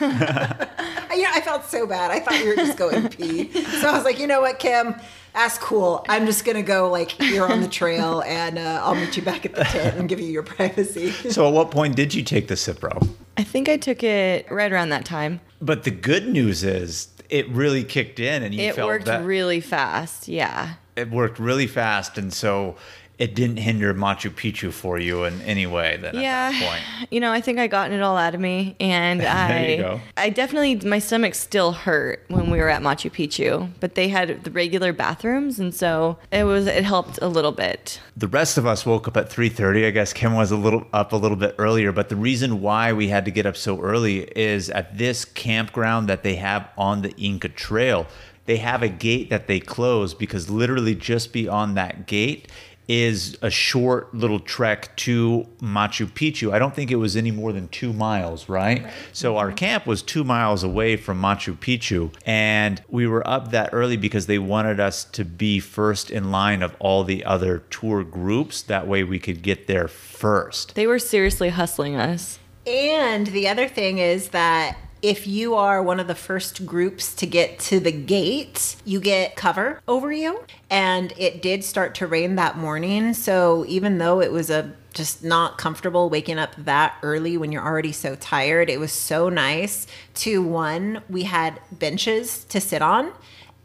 [1.12, 2.10] You know, I felt so bad.
[2.10, 3.52] I thought you were just going pee.
[3.52, 4.94] So I was like, you know what, Kim?
[5.34, 6.04] That's cool.
[6.08, 9.46] I'm just gonna go like here on the trail, and uh, I'll meet you back
[9.46, 11.10] at the tent and give you your privacy.
[11.30, 13.08] So, at what point did you take the Cipro?
[13.36, 15.40] I think I took it right around that time.
[15.60, 19.24] But the good news is it really kicked in, and you It felt worked that
[19.24, 20.28] really fast.
[20.28, 20.74] Yeah.
[20.96, 22.76] it worked really fast, and so
[23.18, 25.96] it didn't hinder Machu Picchu for you in any way.
[25.96, 26.50] Then at that Yeah.
[26.68, 26.82] point,
[27.12, 30.00] You know, I think I gotten it all out of me and I.
[30.16, 34.42] I definitely my stomach still hurt when we were at Machu Picchu, but they had
[34.44, 38.00] the regular bathrooms and so it was it helped a little bit.
[38.16, 39.86] the rest of us woke up at 3:30.
[39.86, 42.92] I guess Kim was a little up a little bit earlier, but the reason why
[42.92, 47.02] we had to get up so early is at this campground that they have on
[47.02, 48.06] the Inca Trail.
[48.46, 52.48] They have a gate that they close because literally just beyond that gate
[52.88, 56.52] is a short little trek to Machu Picchu.
[56.52, 58.86] I don't think it was any more than two miles, right?
[59.12, 59.56] So our mm-hmm.
[59.56, 64.26] camp was two miles away from Machu Picchu, and we were up that early because
[64.26, 68.62] they wanted us to be first in line of all the other tour groups.
[68.62, 70.74] That way we could get there first.
[70.74, 72.38] They were seriously hustling us.
[72.66, 77.26] And the other thing is that if you are one of the first groups to
[77.26, 80.44] get to the gate, you get cover over you.
[80.70, 83.12] And it did start to rain that morning.
[83.12, 87.64] So even though it was a just not comfortable waking up that early when you're
[87.64, 93.12] already so tired, it was so nice to one, we had benches to sit on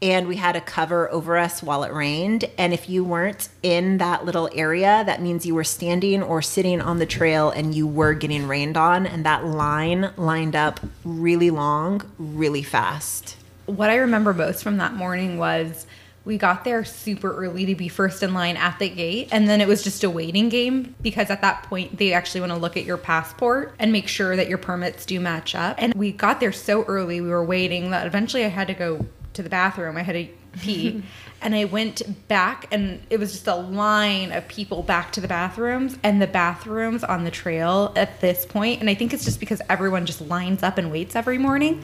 [0.00, 2.44] and we had a cover over us while it rained.
[2.56, 6.80] And if you weren't in that little area, that means you were standing or sitting
[6.80, 9.06] on the trail and you were getting rained on.
[9.06, 13.36] And that line lined up really long, really fast.
[13.66, 15.86] What I remember most from that morning was
[16.24, 19.28] we got there super early to be first in line at the gate.
[19.32, 22.52] And then it was just a waiting game because at that point, they actually want
[22.52, 25.76] to look at your passport and make sure that your permits do match up.
[25.78, 29.06] And we got there so early, we were waiting that eventually I had to go
[29.38, 29.96] to the bathroom.
[29.96, 30.28] I had to
[30.60, 31.02] pee.
[31.42, 35.28] and I went back, and it was just a line of people back to the
[35.28, 35.96] bathrooms.
[36.02, 39.62] And the bathrooms on the trail at this point, and I think it's just because
[39.68, 41.82] everyone just lines up and waits every morning,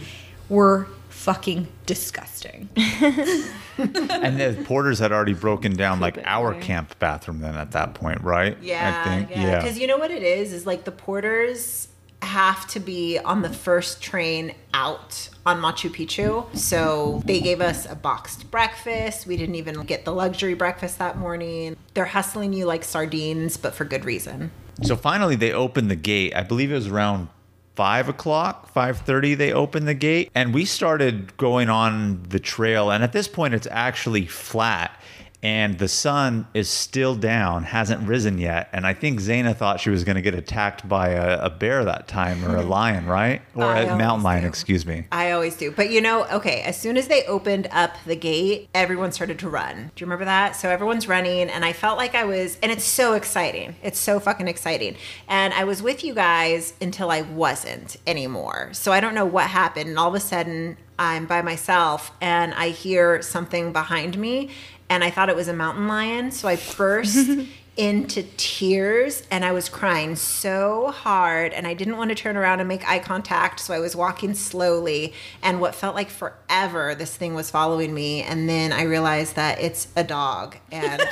[0.48, 2.68] were fucking disgusting.
[2.76, 8.20] and the porters had already broken down like our camp bathroom then at that point,
[8.22, 8.58] right?
[8.60, 9.30] Yeah, I think.
[9.30, 9.60] yeah.
[9.60, 11.86] Because you know what it is is like the porters
[12.24, 16.56] have to be on the first train out on Machu Picchu.
[16.56, 19.26] So they gave us a boxed breakfast.
[19.26, 21.76] We didn't even get the luxury breakfast that morning.
[21.94, 24.50] They're hustling you like sardines, but for good reason.
[24.82, 26.34] So finally, they opened the gate.
[26.34, 27.28] I believe it was around
[27.76, 29.34] five o'clock, five thirty.
[29.34, 32.90] They opened the gate, and we started going on the trail.
[32.90, 35.00] And at this point, it's actually flat,
[35.44, 38.70] and the sun is still down, hasn't risen yet.
[38.72, 41.84] And I think Zaina thought she was going to get attacked by a, a bear
[41.84, 43.42] that time, or a lion, right?
[43.54, 44.48] Or I a mountain lion, do.
[44.48, 45.06] excuse me.
[45.12, 45.70] I always do.
[45.70, 49.50] But you know, okay, as soon as they opened up the gate, everyone started to
[49.50, 49.90] run.
[49.94, 50.56] Do you remember that?
[50.56, 53.76] So everyone's running, and I felt like I was, and it's so exciting.
[53.82, 54.96] It's so fucking exciting.
[55.28, 58.70] And I was with you guys until I wasn't anymore.
[58.72, 59.90] So I don't know what happened.
[59.90, 64.50] And all of a sudden, I'm by myself, and I hear something behind me,
[64.88, 66.30] and I thought it was a mountain lion.
[66.30, 67.28] So I burst.
[67.76, 72.60] into tears and I was crying so hard and I didn't want to turn around
[72.60, 75.12] and make eye contact so I was walking slowly
[75.42, 79.60] and what felt like forever this thing was following me and then I realized that
[79.60, 81.02] it's a dog and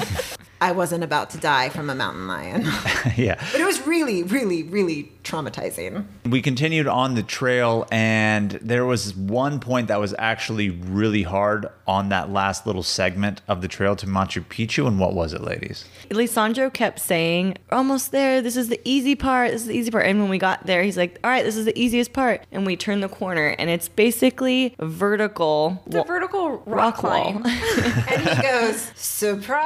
[0.60, 2.62] I wasn't about to die from a mountain lion
[3.16, 3.40] yeah.
[3.52, 9.14] but it was really really really traumatizing We continued on the trail, and there was
[9.14, 13.96] one point that was actually really hard on that last little segment of the trail
[13.96, 14.86] to Machu Picchu.
[14.86, 15.84] And what was it, ladies?
[16.10, 18.40] Lisandro kept saying, "Almost there.
[18.40, 19.50] This is the easy part.
[19.52, 21.56] This is the easy part." And when we got there, he's like, "All right, this
[21.56, 25.82] is the easiest part." And we turned the corner, and it's basically vertical.
[25.86, 27.32] It's a wa- vertical rock, rock wall.
[27.32, 27.46] climb.
[28.08, 29.60] and he goes surprise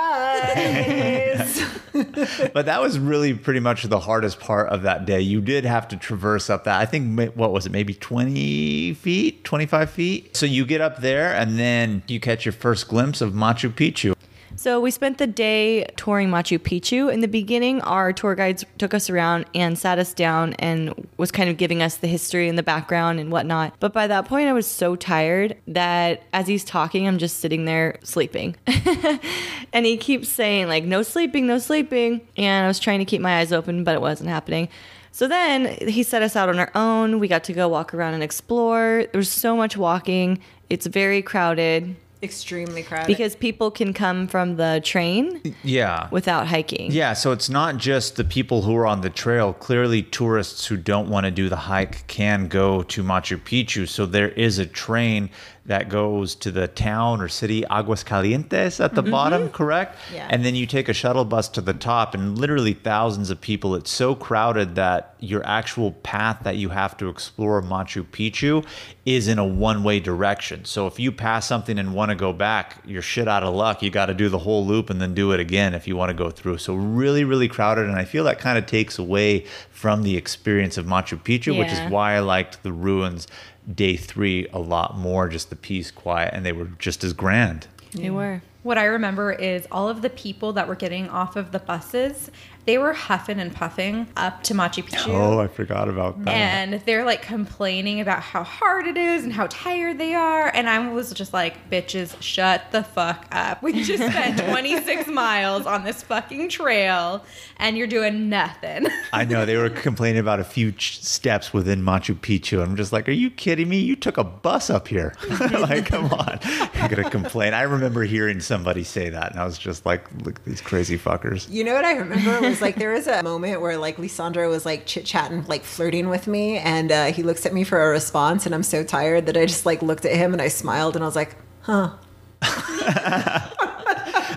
[2.53, 5.21] But that was really pretty much the hardest part of that day.
[5.21, 6.81] You did have to traverse up that.
[6.81, 10.37] I think what was it, maybe twenty feet, twenty five feet.
[10.37, 14.15] So you get up there, and then you catch your first glimpse of Machu Picchu.
[14.57, 17.13] So we spent the day touring Machu Picchu.
[17.13, 21.33] In the beginning, our tour guides took us around and sat us down and was
[21.33, 23.75] kind of giving us the history and the background and whatnot.
[23.81, 27.65] But by that point, I was so tired that as he's talking, I'm just sitting
[27.65, 28.57] there sleeping.
[29.73, 32.21] and he keeps saying, like, no sleeping, no sleeping.
[32.37, 34.69] And I was trying to keep my eyes open, but it wasn't happening.
[35.15, 37.21] So then he set us out on our own.
[37.21, 39.05] We got to go walk around and explore.
[39.13, 40.41] There was so much walking.
[40.69, 43.07] It's very crowded Extremely crowded.
[43.07, 46.09] because people can come from the train Yeah.
[46.11, 46.91] without hiking.
[46.91, 49.53] Yeah, so it's not just the people who are on the trail.
[49.53, 53.87] Clearly, tourists who don't want to do the hike can go to Machu Picchu.
[53.89, 55.31] So there is a train
[55.67, 59.11] that goes to the town or city Aguas Calientes at the mm-hmm.
[59.11, 59.99] bottom, correct?
[60.13, 60.29] Yeah.
[60.31, 63.75] And then you take a shuttle bus to the top, and literally thousands of people.
[63.75, 68.67] It's so crowded that your actual path that you have to explore Machu Picchu
[69.07, 70.67] is in a one way direction.
[70.67, 73.83] So if you pass something and want to go back, you're shit out of luck.
[73.83, 76.11] You got to do the whole loop and then do it again if you want
[76.11, 76.59] to go through.
[76.59, 77.89] So really, really crowded.
[77.89, 81.73] And I feel that kind of takes away from the experience of Machu Picchu, which
[81.73, 83.27] is why I liked the ruins
[83.73, 87.67] day three a lot more, just the peace, quiet, and they were just as grand.
[87.93, 88.43] They were.
[88.65, 92.31] What I remember is all of the people that were getting off of the buses,
[92.65, 95.09] they were huffing and puffing up to Machu Picchu.
[95.09, 96.31] Oh, I forgot about that.
[96.33, 100.49] and they're like complaining about how hard it is and how tired they are.
[100.49, 103.63] And I was just like, bitches, shut the fuck up.
[103.63, 107.23] We just spent 26 miles on this fucking trail
[107.59, 108.87] and you're doing nothing.
[109.13, 112.63] I know they were complaining about a few ch- steps within Machu Picchu.
[112.63, 113.81] I'm just like, are you kidding me?
[113.81, 115.15] You took a bus up here.
[115.51, 116.39] like, come on.
[116.79, 117.53] You're going to complain.
[117.53, 120.97] I remember hearing somebody say that, and I was just like, look at these crazy
[120.97, 121.51] fuckers.
[121.51, 124.65] You know what I remember was like there was a moment where like Lisandro was
[124.65, 127.89] like chit chatting, like flirting with me, and uh, he looks at me for a
[127.89, 130.95] response, and I'm so tired that I just like looked at him and I smiled
[130.95, 131.95] and I was like, huh.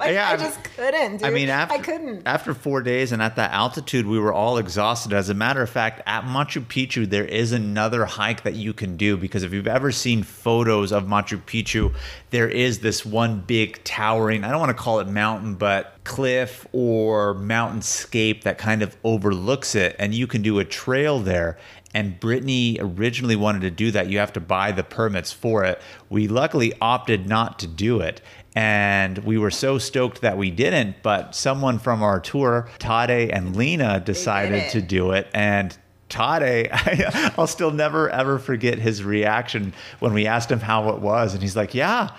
[0.08, 1.18] like, Yeah, I I- just couldn't.
[1.18, 1.24] Dude.
[1.28, 2.24] I mean, after I couldn't.
[2.28, 5.14] after four days and at that altitude, we were all exhausted.
[5.14, 8.98] As a matter of fact, at Machu Picchu, there is another hike that you can
[8.98, 11.94] do because if you've ever seen photos of Machu Picchu,
[12.32, 14.44] there is this one big towering.
[14.44, 19.76] I don't want to call it mountain, but cliff or mountainscape that kind of overlooks
[19.76, 21.58] it, and you can do a trail there.
[21.94, 24.08] And Brittany originally wanted to do that.
[24.08, 25.82] You have to buy the permits for it.
[26.10, 28.22] We luckily opted not to do it.
[28.58, 31.04] And we were so stoked that we didn't.
[31.04, 35.28] But someone from our tour, Tade and Lena, decided to do it.
[35.32, 35.78] And
[36.10, 41.00] Tade, I, I'll still never ever forget his reaction when we asked him how it
[41.02, 41.36] was.
[41.36, 42.10] And he's like, Yeah.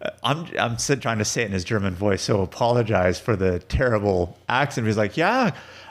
[0.00, 3.58] Uh, I'm I'm trying to say it in his German voice, so apologize for the
[3.58, 4.86] terrible accent.
[4.86, 5.50] He's like, yeah,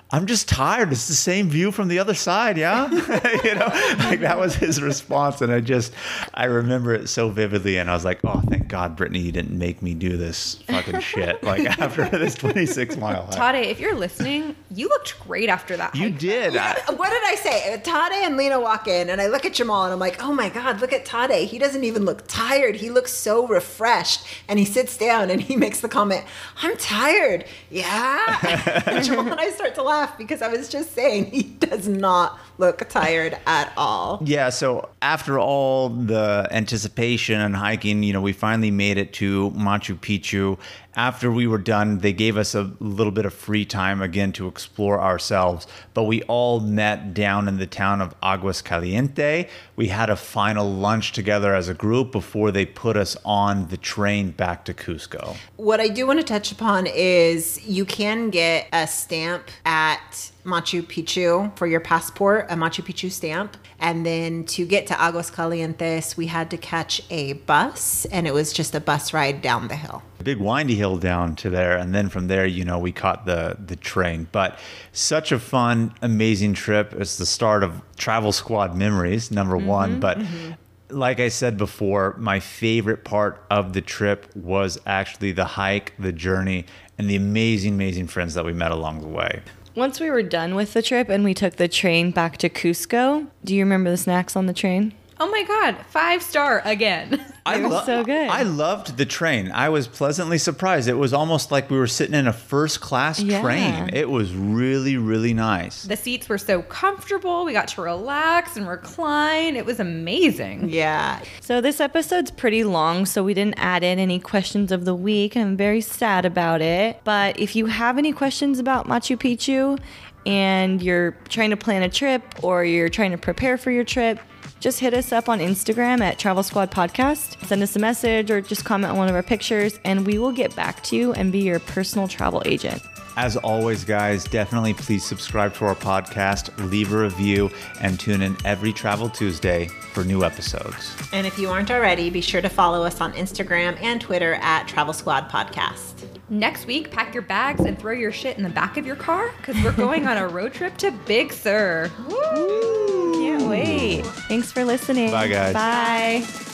[0.09, 0.93] I'm just tired.
[0.93, 2.89] It's the same view from the other side, yeah.
[3.43, 3.67] you know,
[4.07, 5.91] like that was his response, and I just
[6.33, 9.57] I remember it so vividly, and I was like, oh, thank God, Brittany, you didn't
[9.59, 11.43] make me do this fucking shit.
[11.47, 15.93] Like after this 26 mile hike, Tade, if you're listening, you looked great after that.
[15.95, 16.19] you hike.
[16.19, 16.55] did.
[16.55, 17.73] I- What did I say?
[17.73, 20.33] Uh, Tade and Lena walk in, and I look at Jamal, and I'm like, "Oh
[20.33, 21.45] my God, look at Tade!
[21.47, 22.77] He doesn't even look tired.
[22.77, 26.23] He looks so refreshed." And he sits down, and he makes the comment,
[26.61, 28.83] "I'm tired." Yeah.
[28.85, 32.39] and Jamal and I start to laugh because I was just saying he does not
[32.57, 34.19] look tired at all.
[34.23, 39.51] Yeah, so after all the anticipation and hiking, you know, we finally made it to
[39.51, 40.57] Machu Picchu.
[40.97, 44.47] After we were done, they gave us a little bit of free time again to
[44.47, 45.67] explore ourselves.
[45.93, 49.47] But we all met down in the town of Aguas Caliente.
[49.75, 53.77] We had a final lunch together as a group before they put us on the
[53.77, 55.37] train back to Cusco.
[55.57, 60.81] What I do want to touch upon is you can get a stamp at Machu
[60.81, 63.57] Picchu for your passport, a Machu Picchu stamp.
[63.79, 68.33] And then to get to Aguas Calientes, we had to catch a bus, and it
[68.33, 70.01] was just a bus ride down the hill.
[70.19, 73.25] a big windy hill down to there and then from there you know we caught
[73.25, 74.27] the the train.
[74.31, 74.57] But
[74.93, 76.93] such a fun amazing trip.
[76.93, 79.99] It's the start of travel squad memories number mm-hmm, one.
[79.99, 80.53] But mm-hmm.
[80.89, 86.13] like i said before my favorite part of the trip was actually the hike the
[86.13, 86.65] journey
[86.97, 89.41] and the amazing amazing friends that we met along the way
[89.77, 93.27] Once we were done with the trip and we took the train back to Cusco,
[93.45, 94.91] do you remember the snacks on the train?
[95.19, 97.23] Oh my God, five star again.
[97.47, 98.27] I was so good.
[98.29, 99.51] I loved the train.
[99.51, 100.87] I was pleasantly surprised.
[100.87, 103.41] It was almost like we were sitting in a first class Yeah.
[103.41, 103.89] train.
[103.93, 105.83] It was really, really nice.
[105.83, 107.45] the seats were so comfortable.
[107.45, 109.55] We got to relax and recline.
[109.55, 110.69] It was amazing.
[110.69, 111.19] Yeah.
[111.41, 115.35] So this episode's pretty long, so we didn't add in any questions of the week.
[115.37, 116.99] I'm very sad about it.
[117.03, 119.79] But if you have any questions about Machu Picchu
[120.25, 124.19] and you're trying to plan a trip or you're trying to prepare for your trip,
[124.67, 127.41] just hit us up on Instagram at Travel Squad Podcast.
[127.45, 130.33] Send us a message or just comment on one of our pictures, and we will
[130.33, 132.81] get back to you and be your personal travel agent.
[133.15, 137.49] As always, guys, definitely please subscribe to our podcast, leave a review,
[137.79, 140.93] and tune in every Travel Tuesday for new episodes.
[141.13, 144.67] And if you aren't already, be sure to follow us on Instagram and Twitter at
[144.67, 145.96] Travel Squad Podcast.
[146.29, 149.31] Next week, pack your bags and throw your shit in the back of your car
[149.37, 151.89] because we're going on a road trip to Big Sur.
[152.09, 154.05] Can't wait.
[154.27, 155.11] Thanks for listening.
[155.11, 155.53] Bye, guys.
[155.53, 156.46] Bye.